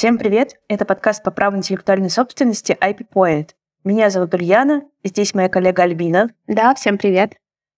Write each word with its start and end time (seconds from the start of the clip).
Всем 0.00 0.16
привет! 0.16 0.54
Это 0.66 0.86
подкаст 0.86 1.22
по 1.22 1.30
праву 1.30 1.58
интеллектуальной 1.58 2.08
собственности 2.08 2.72
IP 2.80 3.00
Point. 3.14 3.50
Меня 3.84 4.08
зовут 4.08 4.32
Ульяна, 4.32 4.84
здесь 5.04 5.34
моя 5.34 5.50
коллега 5.50 5.82
Альбина. 5.82 6.30
Да, 6.46 6.74
всем 6.74 6.96
привет. 6.96 7.34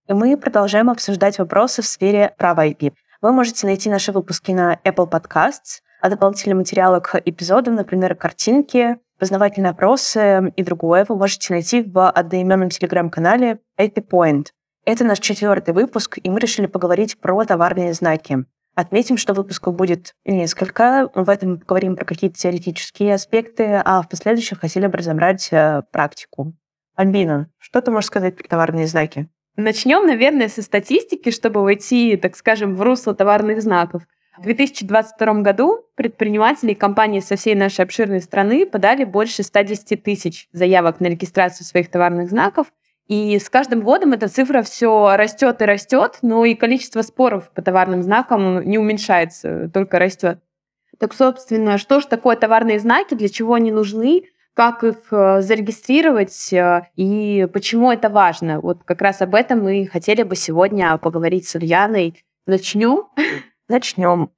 И 0.07 0.13
мы 0.13 0.37
продолжаем 0.37 0.89
обсуждать 0.89 1.41
вопросы 1.41 1.83
в 1.83 1.85
сфере 1.85 2.33
права 2.39 2.69
IP. 2.69 2.93
Вы 3.23 3.33
можете 3.33 3.67
найти 3.67 3.91
наши 3.91 4.13
выпуски 4.13 4.53
на 4.53 4.79
Apple 4.85 5.11
Podcasts, 5.11 5.81
а 6.01 6.11
дополнительные 6.11 6.55
материалы 6.55 7.01
к 7.01 7.21
эпизодам, 7.25 7.75
например, 7.75 8.15
картинки, 8.15 8.99
познавательные 9.19 9.71
опросы 9.71 10.53
и 10.55 10.63
другое 10.63 11.05
вы 11.09 11.17
можете 11.17 11.53
найти 11.53 11.83
в 11.83 12.09
одноименном 12.09 12.69
телеграм-канале 12.69 13.59
IP 13.81 14.07
Point. 14.09 14.51
Это 14.85 15.03
наш 15.03 15.19
четвертый 15.19 15.75
выпуск, 15.75 16.21
и 16.23 16.31
мы 16.31 16.39
решили 16.39 16.67
поговорить 16.67 17.19
про 17.19 17.45
товарные 17.45 17.93
знаки. 17.95 18.45
Отметим, 18.75 19.19
что 19.19 19.35
выпусков 19.35 19.75
будет 19.75 20.15
несколько. 20.25 21.11
В 21.15 21.29
этом 21.29 21.51
мы 21.51 21.59
поговорим 21.59 21.95
про 21.95 22.07
какие-то 22.07 22.39
теоретические 22.39 23.15
аспекты, 23.15 23.83
а 23.85 24.01
в 24.01 24.09
последующих 24.09 24.61
хотели 24.61 24.87
бы 24.87 24.97
разобрать 24.97 25.49
э, 25.51 25.83
практику. 25.93 26.55
Альбина, 26.95 27.51
что 27.59 27.83
ты 27.83 27.91
можешь 27.91 28.07
сказать 28.07 28.37
про 28.37 28.49
товарные 28.49 28.87
знаки? 28.87 29.29
Начнем, 29.57 30.07
наверное, 30.07 30.49
со 30.49 30.63
статистики, 30.63 31.31
чтобы 31.31 31.63
войти, 31.63 32.17
так 32.17 32.37
скажем, 32.37 32.75
в 32.75 32.81
русло 32.81 33.15
товарных 33.15 33.61
знаков. 33.61 34.05
В 34.39 34.45
2022 34.45 35.35
году 35.43 35.85
предприниматели 35.95 36.71
и 36.73 36.75
компании 36.75 37.21
со 37.21 37.37
всей 37.37 37.55
нашей 37.55 37.83
обширной 37.83 38.23
страны 38.23 38.65
подали 38.65 39.05
больше 39.05 39.43
110 39.43 40.03
тысяч 40.03 40.49
заявок 40.53 41.01
на 41.01 41.09
регистрацию 41.09 41.67
своих 41.67 41.91
товарных 41.91 42.31
знаков, 42.31 42.69
и 43.13 43.39
с 43.39 43.51
каждым 43.51 43.83
годом 43.83 44.15
эта 44.15 44.29
цифра 44.29 44.63
все 44.63 45.17
растет 45.17 45.61
и 45.61 45.67
растет, 45.67 46.19
но 46.23 46.47
и 46.47 46.55
количество 46.55 47.03
споров 47.03 47.51
по 47.51 47.61
товарным 47.61 48.03
знакам 48.03 48.63
не 48.63 48.79
уменьшается, 48.79 49.71
только 49.73 49.99
растет. 49.99 50.39
Так, 50.99 51.13
собственно, 51.13 51.77
что 51.77 52.01
же 52.01 52.07
такое 52.07 52.37
товарные 52.37 52.79
знаки, 52.79 53.15
для 53.15 53.29
чего 53.29 53.55
они 53.55 53.71
нужны, 53.71 54.25
как 54.55 54.83
их 54.83 54.97
э, 55.11 55.43
зарегистрировать 55.43 56.53
э, 56.55 56.89
и 56.97 57.47
почему 57.53 57.93
это 57.93 58.09
важно? 58.09 58.61
Вот 58.61 58.83
как 58.85 59.03
раз 59.03 59.21
об 59.21 59.35
этом 59.35 59.63
мы 59.63 59.87
хотели 59.87 60.23
бы 60.23 60.35
сегодня 60.35 60.97
поговорить 60.97 61.47
с 61.47 61.55
Ульяной. 61.55 62.25
Начнем? 62.47 63.09
Начнем. 63.69 64.31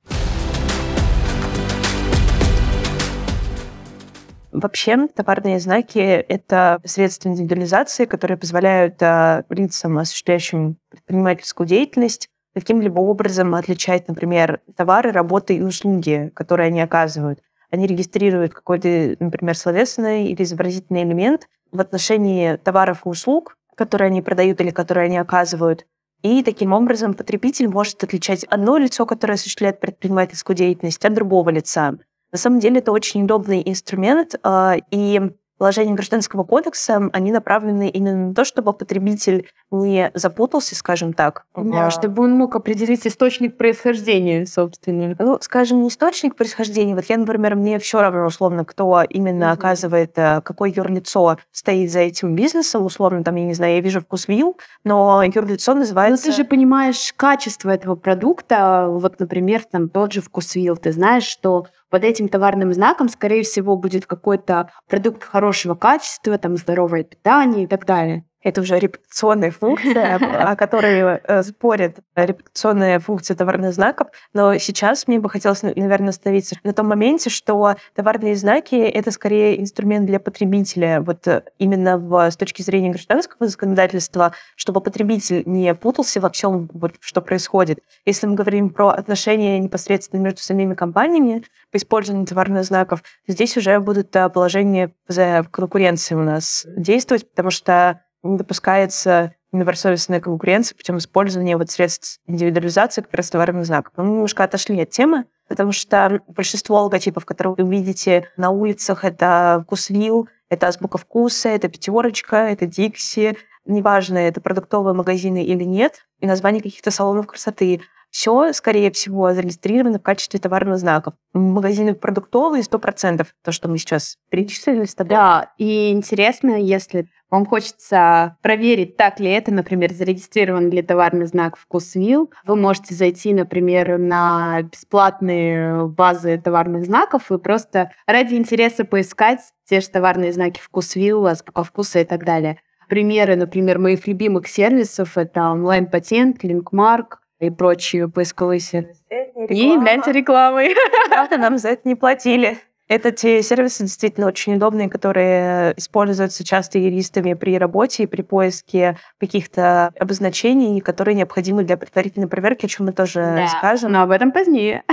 Вообще, 4.55 5.09
товарные 5.09 5.59
знаки— 5.59 5.99
это 5.99 6.81
средства 6.85 7.29
индивидуализации, 7.29 8.05
которые 8.05 8.39
позволяют 8.39 9.03
а, 9.03 9.43
лицам, 9.51 9.99
осуществляющим 9.99 10.77
предпринимательскую 10.91 11.67
деятельность, 11.67 12.29
каким-либо 12.55 13.01
образом 13.01 13.57
отличать, 13.57 14.07
например, 14.07 14.61
товары, 14.77 15.11
работы 15.11 15.57
и 15.57 15.61
услуги, 15.61 16.31
которые 16.37 16.69
они 16.69 16.81
оказывают. 16.81 17.41
Они 17.73 17.89
регистрируют 17.89 18.55
какой-то, 18.55 19.17
например, 19.19 19.57
словесный 19.57 20.27
или 20.29 20.45
изобразительный 20.45 21.03
элемент 21.03 21.49
в 21.73 21.81
отношении 21.81 22.55
товаров 22.55 23.03
и 23.05 23.09
услуг, 23.09 23.57
которые 23.75 24.07
они 24.07 24.23
продают 24.23 24.61
или 24.61 24.71
которые 24.71 25.07
они 25.07 25.19
оказывают. 25.19 25.85
И 26.23 26.45
таким 26.45 26.73
образом 26.73 27.15
потребитель 27.15 27.69
может 27.69 28.05
отличать 28.05 28.45
одно 28.45 28.77
лицо, 28.77 29.05
которое 29.05 29.35
осуществляет 29.35 29.81
предпринимательскую 29.81 30.55
деятельность, 30.55 31.05
от 31.05 31.13
другого 31.13 31.51
лица. 31.51 31.99
На 32.35 32.39
самом 32.39 32.59
деле 32.59 32.81
это 32.81 32.91
очень 32.91 33.23
удобный 33.23 33.63
инструмент, 33.65 34.35
а, 34.43 34.75
и 34.91 35.21
положения 35.57 35.95
Гражданского 35.95 36.43
кодекса, 36.43 37.09
они 37.13 37.31
направлены 37.31 37.89
именно 37.89 38.29
на 38.29 38.35
то, 38.35 38.45
чтобы 38.45 38.73
потребитель 38.73 39.49
не 39.71 40.11
запутался, 40.15 40.75
скажем 40.75 41.13
так. 41.13 41.47
Да, 41.55 41.93
чтобы 41.93 42.25
он 42.25 42.33
мог 42.33 42.57
определить 42.57 43.07
источник 43.07 43.57
происхождения, 43.57 44.47
собственно. 44.47 45.15
Ну, 45.17 45.39
скажем, 45.41 45.83
не 45.83 45.89
источник 45.91 46.35
происхождения. 46.35 46.97
Вот 46.97 47.05
я, 47.05 47.19
например, 47.19 47.55
мне 47.55 47.79
все 47.79 48.01
равно, 48.01 48.27
условно, 48.27 48.65
кто 48.65 49.05
именно 49.09 49.45
mm-hmm. 49.45 49.53
оказывает, 49.53 50.13
э, 50.17 50.41
какое 50.45 50.73
юрлицо 50.75 51.39
стоит 51.53 51.93
за 51.93 52.01
этим 52.01 52.35
бизнесом, 52.35 52.85
условно, 52.85 53.23
там, 53.23 53.37
я 53.37 53.45
не 53.45 53.55
знаю, 53.55 53.77
я 53.77 53.81
вижу 53.81 54.01
вкусвилл, 54.01 54.59
но 54.83 55.23
юрлицо 55.23 55.75
называется... 55.75 56.27
Но 56.27 56.33
ты 56.33 56.37
же 56.37 56.45
понимаешь 56.45 57.13
качество 57.17 57.71
этого 57.71 57.95
продукта, 57.95 58.89
вот, 58.91 59.21
например, 59.21 59.63
там 59.71 59.89
тот 59.89 60.13
же 60.13 60.21
вкусвилл, 60.21 60.77
ты 60.77 60.91
знаешь, 60.91 61.25
что 61.25 61.67
под 61.95 62.03
этим 62.03 62.29
товарным 62.29 62.73
знаком, 62.75 63.09
скорее 63.09 63.45
всего, 63.45 63.77
будет 63.77 64.05
какой-то 64.05 64.69
продукт 64.89 65.23
хорошего 65.23 65.77
качества, 65.77 66.37
там 66.39 66.57
здоровое 66.57 67.05
питание 67.05 67.67
и 67.67 67.67
так 67.69 67.87
далее. 67.87 68.25
Это 68.45 68.61
уже 68.61 68.79
репутационная 68.79 69.51
функция, 69.51 70.17
о 70.51 70.55
которой 70.55 71.21
э, 71.25 71.43
спорят 71.43 71.97
репутационные 72.15 72.99
функции 73.01 73.35
товарных 73.35 73.73
знаков. 73.73 74.09
Но 74.35 74.59
сейчас 74.59 75.09
мне 75.09 75.19
бы 75.19 75.31
хотелось, 75.31 75.63
наверное, 75.63 76.11
остановиться 76.11 76.57
на 76.63 76.75
том 76.75 76.87
моменте, 76.87 77.31
что 77.31 77.75
товарные 77.95 78.37
знаки— 78.37 78.75
это 78.77 79.11
скорее 79.11 79.61
инструмент 79.61 80.05
для 80.05 80.21
потребителя, 80.21 81.01
вот 81.01 81.27
э, 81.27 81.43
именно 81.59 81.97
в, 81.97 82.31
с 82.31 82.37
точки 82.37 82.61
зрения 82.61 82.91
гражданского 82.91 83.49
законодательства, 83.49 84.35
чтобы 84.57 84.83
потребитель 84.83 85.43
не 85.47 85.75
путался 85.75 86.21
во 86.21 86.31
всем, 86.31 86.69
вот, 86.75 86.93
что 87.01 87.23
происходит. 87.23 87.79
Если 88.05 88.27
мы 88.27 88.35
говорим 88.35 88.69
про 88.69 88.91
отношения 88.91 89.59
непосредственно 89.59 90.21
между 90.21 90.43
самими 90.43 90.75
компаниями 90.75 91.45
по 91.73 91.79
использованию 91.79 92.27
товарных 92.27 92.65
знаков, 92.65 93.03
здесь 93.27 93.57
уже 93.57 93.81
будут 93.81 94.15
э, 94.15 94.29
положения 94.29 94.93
за 95.09 95.47
конкуренции 95.51 96.15
у 96.15 96.23
нас 96.23 96.67
действовать, 96.77 97.31
потому 97.31 97.51
что 97.51 98.04
не 98.25 98.37
допускается 98.37 99.35
недобросовестная 99.53 100.21
конкуренция 100.21 100.77
путем 100.77 100.99
использования 100.99 101.57
вот 101.57 101.71
средств 101.71 102.19
индивидуализации 102.27 103.03
как 103.03 103.15
раз 103.15 103.31
товарных 103.31 103.65
знаков. 103.65 103.93
Мы 103.97 104.05
немножко 104.05 104.43
отошли 104.43 104.81
от 104.81 104.91
темы, 104.91 105.27
потому 105.49 105.73
что 105.73 106.21
большинство 106.29 106.83
логотипов, 106.83 107.25
которые 107.25 107.55
вы 107.57 107.71
видите 107.71 108.29
на 108.37 108.51
улицах, 108.51 109.05
это 109.05 109.63
вкусвилл, 109.65 110.29
это 110.49 110.69
азбука 110.69 110.99
вкуса, 110.99 111.49
это 111.49 111.69
пятерочка, 111.69 112.37
это 112.37 112.67
Дикси, 112.67 113.37
неважно, 113.65 114.19
это 114.19 114.41
продуктовые 114.41 114.95
магазины 114.95 115.45
или 115.45 115.65
нет, 115.65 116.07
и 116.21 116.27
название 116.27 116.63
каких-то 116.63 116.91
салонов 116.91 117.27
красоты 117.27 117.81
все, 118.15 118.53
скорее 118.53 118.93
всего, 118.93 119.33
зарегистрировано 119.33 119.99
в 119.99 120.03
качестве 120.03 120.39
товарных 120.39 120.79
знаков. 120.79 121.15
Магазины 121.33 121.95
продуктовые 121.95 122.63
100%, 122.63 123.27
то, 123.43 123.51
что 123.51 123.69
мы 123.69 123.77
сейчас 123.77 124.19
перечислили 124.31 124.85
с 124.85 124.95
тобой. 124.95 125.11
Да, 125.11 125.51
и 125.59 125.91
интересно, 125.91 126.51
если 126.51 127.09
вам 127.29 127.45
хочется 127.45 128.37
проверить, 128.41 128.97
так 128.97 129.19
ли 129.19 129.33
это, 129.33 129.53
например, 129.53 129.93
зарегистрирован 129.93 130.71
ли 130.71 130.81
товарный 130.81 131.27
знак 131.27 131.57
«Вкусвилл», 131.57 132.31
вы 132.47 132.55
можете 132.55 132.95
зайти, 132.95 133.35
например, 133.35 133.99
на 133.99 134.63
бесплатные 134.63 135.89
базы 135.89 136.39
товарных 136.39 136.85
знаков 136.85 137.33
и 137.33 137.39
просто 137.39 137.91
ради 138.07 138.37
интереса 138.37 138.85
поискать 138.85 139.41
те 139.69 139.81
же 139.81 139.89
товарные 139.89 140.33
знаки 140.33 140.61
«Вкусвилл», 140.61 141.27
«Азбука 141.27 141.65
вкуса» 141.65 141.99
и 141.99 142.05
так 142.05 142.25
далее. 142.25 142.61
Примеры, 142.89 143.35
например, 143.35 143.81
моих 143.81 144.07
любимых 144.07 144.47
сервисов— 144.47 145.17
это 145.19 145.51
онлайн-патент, 145.51 146.45
линкмарк, 146.45 147.24
и 147.47 147.51
прочие 147.51 148.09
поисковые 148.09 148.61
сервисы. 148.61 149.03
Не 149.49 149.75
являются 149.75 150.11
рекламой. 150.11 150.75
Правда, 151.09 151.37
нам 151.39 151.59
за 151.59 151.71
это 151.71 151.89
не 151.89 151.95
платили. 151.95 152.59
Это 152.87 153.13
те 153.13 153.43
сервисы 153.43 153.85
действительно 153.85 154.27
очень 154.27 154.57
удобные, 154.57 154.91
которые 154.91 155.73
используются 155.77 156.45
часто 156.45 156.79
юристами 156.79 157.33
при 157.33 157.57
работе 157.59 158.03
и 158.03 158.07
при 158.07 158.21
поиске 158.21 158.99
каких-то 159.19 159.91
обозначений, 159.99 160.81
которые 160.81 161.15
необходимы 161.15 161.65
для 161.65 161.79
предварительной 161.79 162.29
проверки, 162.29 162.67
о 162.67 162.69
чем 162.69 162.87
мы 162.87 162.93
тоже 162.93 163.21
да, 163.21 163.49
скажем. 163.49 163.93
Но 163.93 164.03
об 164.03 164.11
этом 164.11 164.33
позднее. 164.33 164.85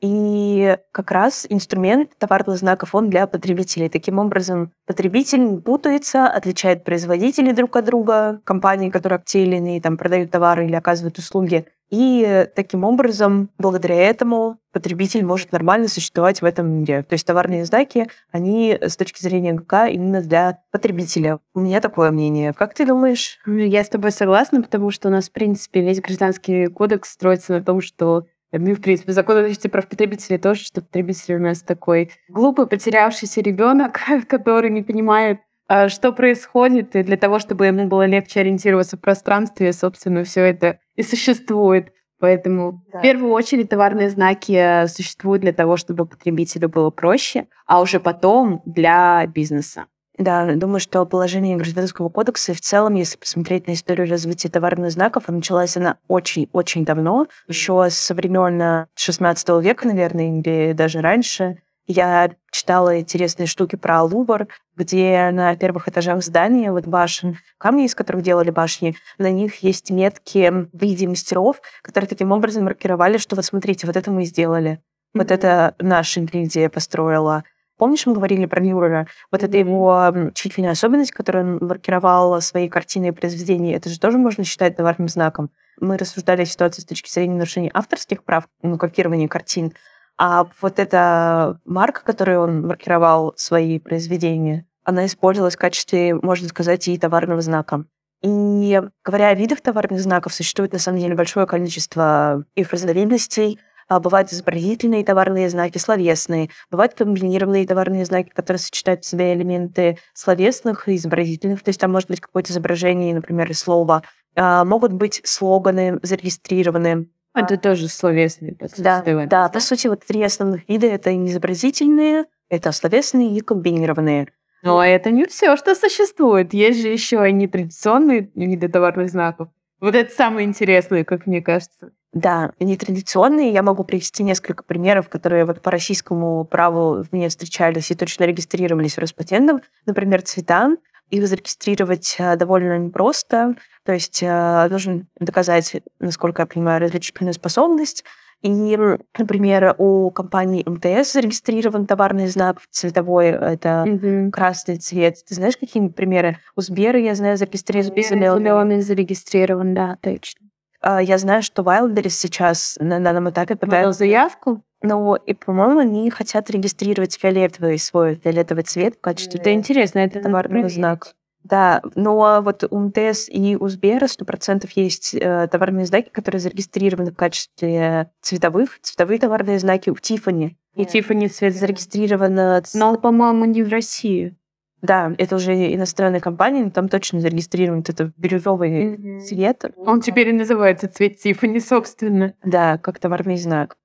И 0.00 0.76
как 0.92 1.10
раз 1.10 1.46
инструмент 1.48 2.10
товарных 2.18 2.58
знаков, 2.58 2.94
он 2.94 3.08
для 3.08 3.26
потребителей. 3.26 3.88
Таким 3.88 4.18
образом, 4.18 4.72
потребитель 4.86 5.60
путается, 5.60 6.26
отличает 6.26 6.84
производителей 6.84 7.52
друг 7.52 7.76
от 7.76 7.86
друга, 7.86 8.40
компании, 8.44 8.90
которые 8.90 9.22
те 9.24 9.44
или 9.44 9.56
иные 9.56 9.80
там, 9.80 9.96
продают 9.96 10.30
товары 10.30 10.66
или 10.66 10.74
оказывают 10.74 11.16
услуги. 11.18 11.66
И 11.90 12.46
таким 12.56 12.84
образом, 12.84 13.50
благодаря 13.58 13.94
этому, 13.96 14.58
потребитель 14.72 15.24
может 15.24 15.52
нормально 15.52 15.88
существовать 15.88 16.42
в 16.42 16.44
этом 16.44 16.68
мире. 16.68 17.02
То 17.02 17.12
есть 17.12 17.26
товарные 17.26 17.64
знаки, 17.64 18.08
они 18.32 18.76
с 18.80 18.96
точки 18.96 19.22
зрения 19.22 19.52
ГК 19.52 19.86
именно 19.88 20.20
для 20.20 20.58
потребителя. 20.72 21.38
У 21.54 21.60
меня 21.60 21.80
такое 21.80 22.10
мнение. 22.10 22.52
Как 22.52 22.74
ты 22.74 22.86
думаешь? 22.86 23.38
Я 23.46 23.84
с 23.84 23.88
тобой 23.88 24.10
согласна, 24.10 24.62
потому 24.62 24.90
что 24.90 25.08
у 25.08 25.10
нас, 25.12 25.28
в 25.28 25.32
принципе, 25.32 25.80
весь 25.80 26.00
гражданский 26.00 26.66
кодекс 26.66 27.10
строится 27.10 27.52
на 27.52 27.62
том, 27.62 27.80
что 27.80 28.26
ну, 28.52 28.74
в 28.74 28.80
принципе, 28.80 29.12
закон 29.12 29.38
о 29.38 29.42
защите 29.42 29.68
прав 29.68 29.88
потребителей 29.88 30.38
тоже, 30.38 30.62
что 30.62 30.80
потребитель 30.80 31.34
у 31.34 31.40
нас 31.40 31.62
такой 31.62 32.10
глупый, 32.28 32.66
потерявшийся 32.66 33.40
ребенок, 33.40 34.00
который 34.28 34.70
не 34.70 34.82
понимает, 34.82 35.40
а, 35.68 35.88
что 35.88 36.12
происходит, 36.12 36.94
и 36.94 37.02
для 37.02 37.16
того, 37.16 37.38
чтобы 37.38 37.66
ему 37.66 37.88
было 37.88 38.06
легче 38.06 38.40
ориентироваться 38.40 38.96
в 38.96 39.00
пространстве, 39.00 39.72
собственно, 39.72 40.22
все 40.22 40.42
это 40.42 40.78
и 40.96 41.02
существует. 41.02 41.92
Поэтому 42.18 42.82
да. 42.92 42.98
в 42.98 43.02
первую 43.02 43.32
очередь 43.32 43.68
товарные 43.68 44.08
знаки 44.08 44.52
э, 44.52 44.88
существуют 44.88 45.42
для 45.42 45.52
того, 45.52 45.76
чтобы 45.76 46.06
потребителю 46.06 46.68
было 46.68 46.90
проще, 46.90 47.46
а 47.66 47.80
уже 47.80 48.00
потом 48.00 48.62
для 48.64 49.26
бизнеса. 49.26 49.86
Да, 50.18 50.50
думаю, 50.54 50.80
что 50.80 51.04
положение 51.04 51.58
Гражданского 51.58 52.08
кодекса 52.08 52.54
в 52.54 52.60
целом, 52.60 52.94
если 52.94 53.18
посмотреть 53.18 53.66
на 53.66 53.74
историю 53.74 54.08
развития 54.08 54.48
товарных 54.48 54.90
знаков, 54.90 55.28
началась 55.28 55.76
она 55.76 55.98
очень-очень 56.08 56.86
давно, 56.86 57.26
еще 57.48 57.88
со 57.90 58.14
времен 58.14 58.86
16 58.94 59.48
века, 59.62 59.86
наверное, 59.86 60.38
или 60.38 60.72
даже 60.72 61.02
раньше. 61.02 61.58
Я 61.86 62.30
читала 62.50 62.98
интересные 62.98 63.46
штуки 63.46 63.76
про 63.76 64.02
Лувр, 64.02 64.48
где 64.74 65.30
на 65.32 65.54
первых 65.54 65.88
этажах 65.88 66.22
здания, 66.22 66.72
вот 66.72 66.86
башен, 66.86 67.38
камни, 67.58 67.84
из 67.84 67.94
которых 67.94 68.22
делали 68.22 68.50
башни, 68.50 68.96
на 69.18 69.30
них 69.30 69.62
есть 69.62 69.90
метки 69.90 70.50
в 70.50 70.68
виде 70.72 71.06
мастеров, 71.06 71.60
которые 71.82 72.08
таким 72.08 72.32
образом 72.32 72.64
маркировали, 72.64 73.18
что 73.18 73.36
вот 73.36 73.44
смотрите, 73.44 73.86
вот 73.86 73.96
это 73.96 74.10
мы 74.10 74.24
сделали. 74.24 74.70
Mm-hmm. 74.70 75.20
Вот 75.20 75.30
это 75.30 75.74
наша 75.78 76.20
гильдия 76.20 76.68
построила. 76.68 77.44
Помнишь, 77.78 78.06
мы 78.06 78.14
говорили 78.14 78.46
про 78.46 78.60
Мюррера? 78.60 79.06
Вот 79.30 79.42
mm-hmm. 79.42 79.46
это 79.46 79.58
его 79.58 80.30
чуть 80.34 80.56
ли 80.56 80.64
не 80.64 80.68
особенность, 80.68 81.12
которую 81.12 81.60
он 81.60 81.68
маркировал 81.68 82.40
свои 82.40 82.68
картины 82.68 83.08
и 83.08 83.12
произведения. 83.12 83.76
Это 83.76 83.90
же 83.90 84.00
тоже 84.00 84.18
можно 84.18 84.42
считать 84.42 84.76
товарным 84.76 85.08
знаком. 85.08 85.50
Мы 85.80 85.96
рассуждали 85.98 86.42
о 86.42 86.46
ситуации 86.46 86.82
с 86.82 86.86
точки 86.86 87.10
зрения 87.10 87.36
нарушения 87.36 87.70
авторских 87.72 88.24
прав, 88.24 88.48
ну, 88.62 88.76
копирования 88.76 89.28
картин. 89.28 89.72
А 90.18 90.46
вот 90.60 90.78
эта 90.78 91.60
марка, 91.64 92.02
которую 92.02 92.40
он 92.40 92.66
маркировал 92.66 93.34
свои 93.36 93.78
произведения, 93.78 94.66
она 94.84 95.06
использовалась 95.06 95.56
в 95.56 95.58
качестве, 95.58 96.14
можно 96.14 96.48
сказать, 96.48 96.88
и 96.88 96.96
товарного 96.96 97.40
знака. 97.40 97.84
И 98.22 98.80
говоря 99.04 99.28
о 99.28 99.34
видах 99.34 99.60
товарных 99.60 100.00
знаков, 100.00 100.32
существует 100.32 100.72
на 100.72 100.78
самом 100.78 101.00
деле 101.00 101.14
большое 101.14 101.46
количество 101.46 102.44
их 102.54 102.70
разновидностей. 102.72 103.58
А, 103.88 104.00
бывают 104.00 104.32
изобразительные 104.32 105.04
товарные 105.04 105.48
знаки, 105.48 105.78
словесные. 105.78 106.50
Бывают 106.70 106.94
комбинированные 106.94 107.66
товарные 107.66 108.04
знаки, 108.04 108.30
которые 108.30 108.58
сочетают 108.58 109.04
в 109.04 109.08
себе 109.08 109.34
элементы 109.34 109.98
словесных 110.14 110.88
и 110.88 110.96
изобразительных. 110.96 111.62
То 111.62 111.68
есть 111.68 111.80
там 111.80 111.92
может 111.92 112.08
быть 112.08 112.20
какое-то 112.20 112.52
изображение, 112.52 113.14
например, 113.14 113.54
слова. 113.54 114.02
А, 114.34 114.64
могут 114.64 114.92
быть 114.92 115.20
слоганы 115.24 116.00
зарегистрированные. 116.02 117.06
Это 117.36 117.56
тоже 117.58 117.88
словесные. 117.88 118.56
Да, 118.78 119.02
да, 119.26 119.48
по 119.48 119.60
сути, 119.60 119.88
вот 119.88 120.04
три 120.06 120.22
основных 120.22 120.68
вида— 120.68 120.86
это 120.88 121.14
изобразительные, 121.26 122.24
это 122.48 122.72
словесные 122.72 123.36
и 123.36 123.40
комбинированные. 123.40 124.28
Но 124.62 124.82
это 124.82 125.10
не 125.10 125.26
все, 125.26 125.56
что 125.56 125.74
существует. 125.74 126.54
Есть 126.54 126.80
же 126.80 126.88
еще 126.88 127.28
и 127.28 127.32
нетрадиционные 127.32 128.30
виды 128.34 128.68
товарных 128.68 129.10
знаков. 129.10 129.48
Вот 129.80 129.94
это 129.94 130.12
самое 130.12 130.46
интересное, 130.46 131.04
как 131.04 131.26
мне 131.26 131.42
кажется. 131.42 131.92
Да, 132.12 132.52
нетрадиционные. 132.58 133.52
Я 133.52 133.62
могу 133.62 133.84
привести 133.84 134.22
несколько 134.22 134.64
примеров, 134.64 135.10
которые 135.10 135.44
вот 135.44 135.60
по 135.60 135.70
российскому 135.70 136.44
праву 136.46 137.04
мне 137.12 137.28
встречались 137.28 137.90
и 137.90 137.94
точно 137.94 138.24
регистрировались 138.24 138.94
в 138.94 139.00
Роспатентом. 139.00 139.60
Например, 139.84 140.22
цвета. 140.22 140.76
Их 141.10 141.28
зарегистрировать 141.28 142.16
э, 142.18 142.34
довольно 142.36 142.78
непросто. 142.78 143.54
То 143.86 143.92
есть 143.92 144.20
э, 144.20 144.68
нужно 144.68 145.06
доказать, 145.20 145.80
насколько 146.00 146.42
я 146.42 146.46
понимаю, 146.46 146.80
различительную 146.80 147.34
способность. 147.34 148.04
И, 148.42 148.76
например, 149.16 149.74
у 149.78 150.10
компании 150.10 150.64
МТС 150.68 151.14
зарегистрирован 151.14 151.86
товарный 151.86 152.26
знак 152.26 152.60
цветовой, 152.70 153.28
это 153.28 153.84
mm-hmm. 153.86 154.30
красный 154.30 154.76
цвет. 154.76 155.24
Ты 155.26 155.34
знаешь 155.36 155.56
какие 155.56 155.88
примеры? 155.88 156.38
У 156.54 156.60
Сбера, 156.60 156.98
я 156.98 157.14
знаю, 157.14 157.36
зарегистрирован 157.36 158.02
зеленый. 158.02 158.80
зарегистрирован, 158.82 159.74
да, 159.74 159.96
точно. 160.02 160.46
А, 160.80 161.00
я 161.00 161.16
знаю, 161.16 161.42
что 161.42 161.62
Wildberries 161.62 162.10
сейчас 162.10 162.76
на 162.80 163.00
данном 163.00 163.30
этапе 163.30 163.56
подал 163.56 163.92
заявку. 163.92 164.62
Ну, 164.82 165.14
и, 165.14 165.32
по-моему, 165.32 165.78
они 165.78 166.10
хотят 166.10 166.50
регистрировать 166.50 167.18
фиолетовый 167.18 167.78
свой 167.78 168.16
фиолетовый 168.16 168.64
цвет 168.64 168.96
в 168.96 169.00
качестве... 169.00 169.40
Это 169.40 169.52
интересно, 169.52 170.00
это 170.00 170.20
товарный 170.20 170.68
знак. 170.68 171.14
Да, 171.48 171.82
но 171.94 172.42
вот 172.42 172.64
у 172.68 172.78
МТС 172.78 173.28
и 173.28 173.56
у 173.56 173.68
Сбера 173.68 174.06
сто 174.08 174.24
процентов 174.24 174.72
есть 174.72 175.14
э, 175.14 175.48
товарные 175.50 175.86
знаки, 175.86 176.08
которые 176.10 176.40
зарегистрированы 176.40 177.12
в 177.12 177.16
качестве 177.16 178.10
цветовых, 178.20 178.80
цветовые 178.80 179.20
товарные 179.20 179.58
знаки 179.58 179.90
у 179.90 179.94
Тифани. 179.94 180.56
И 180.74 180.84
Тифани 180.84 181.28
цвет 181.28 181.54
зарегистрирован... 181.54 182.62
Но, 182.74 182.96
по-моему, 182.96 183.44
не 183.44 183.62
в 183.62 183.68
России. 183.68 184.36
Да, 184.82 185.14
это 185.18 185.36
уже 185.36 185.74
иностранная 185.74 186.20
компания, 186.20 186.64
но 186.64 186.70
там 186.70 186.88
точно 186.88 187.20
зарегистрирован 187.20 187.80
этот 187.80 188.12
бирюзовый 188.16 188.70
mm-hmm. 188.70 189.20
цвет. 189.20 189.64
Он 189.76 190.00
теперь 190.00 190.28
и 190.28 190.32
называется 190.32 190.88
цвет 190.88 191.16
Тиффани, 191.16 191.60
собственно. 191.60 192.34
Да, 192.44 192.78
как 192.78 192.98
товарный 192.98 193.36
знак. 193.36 193.76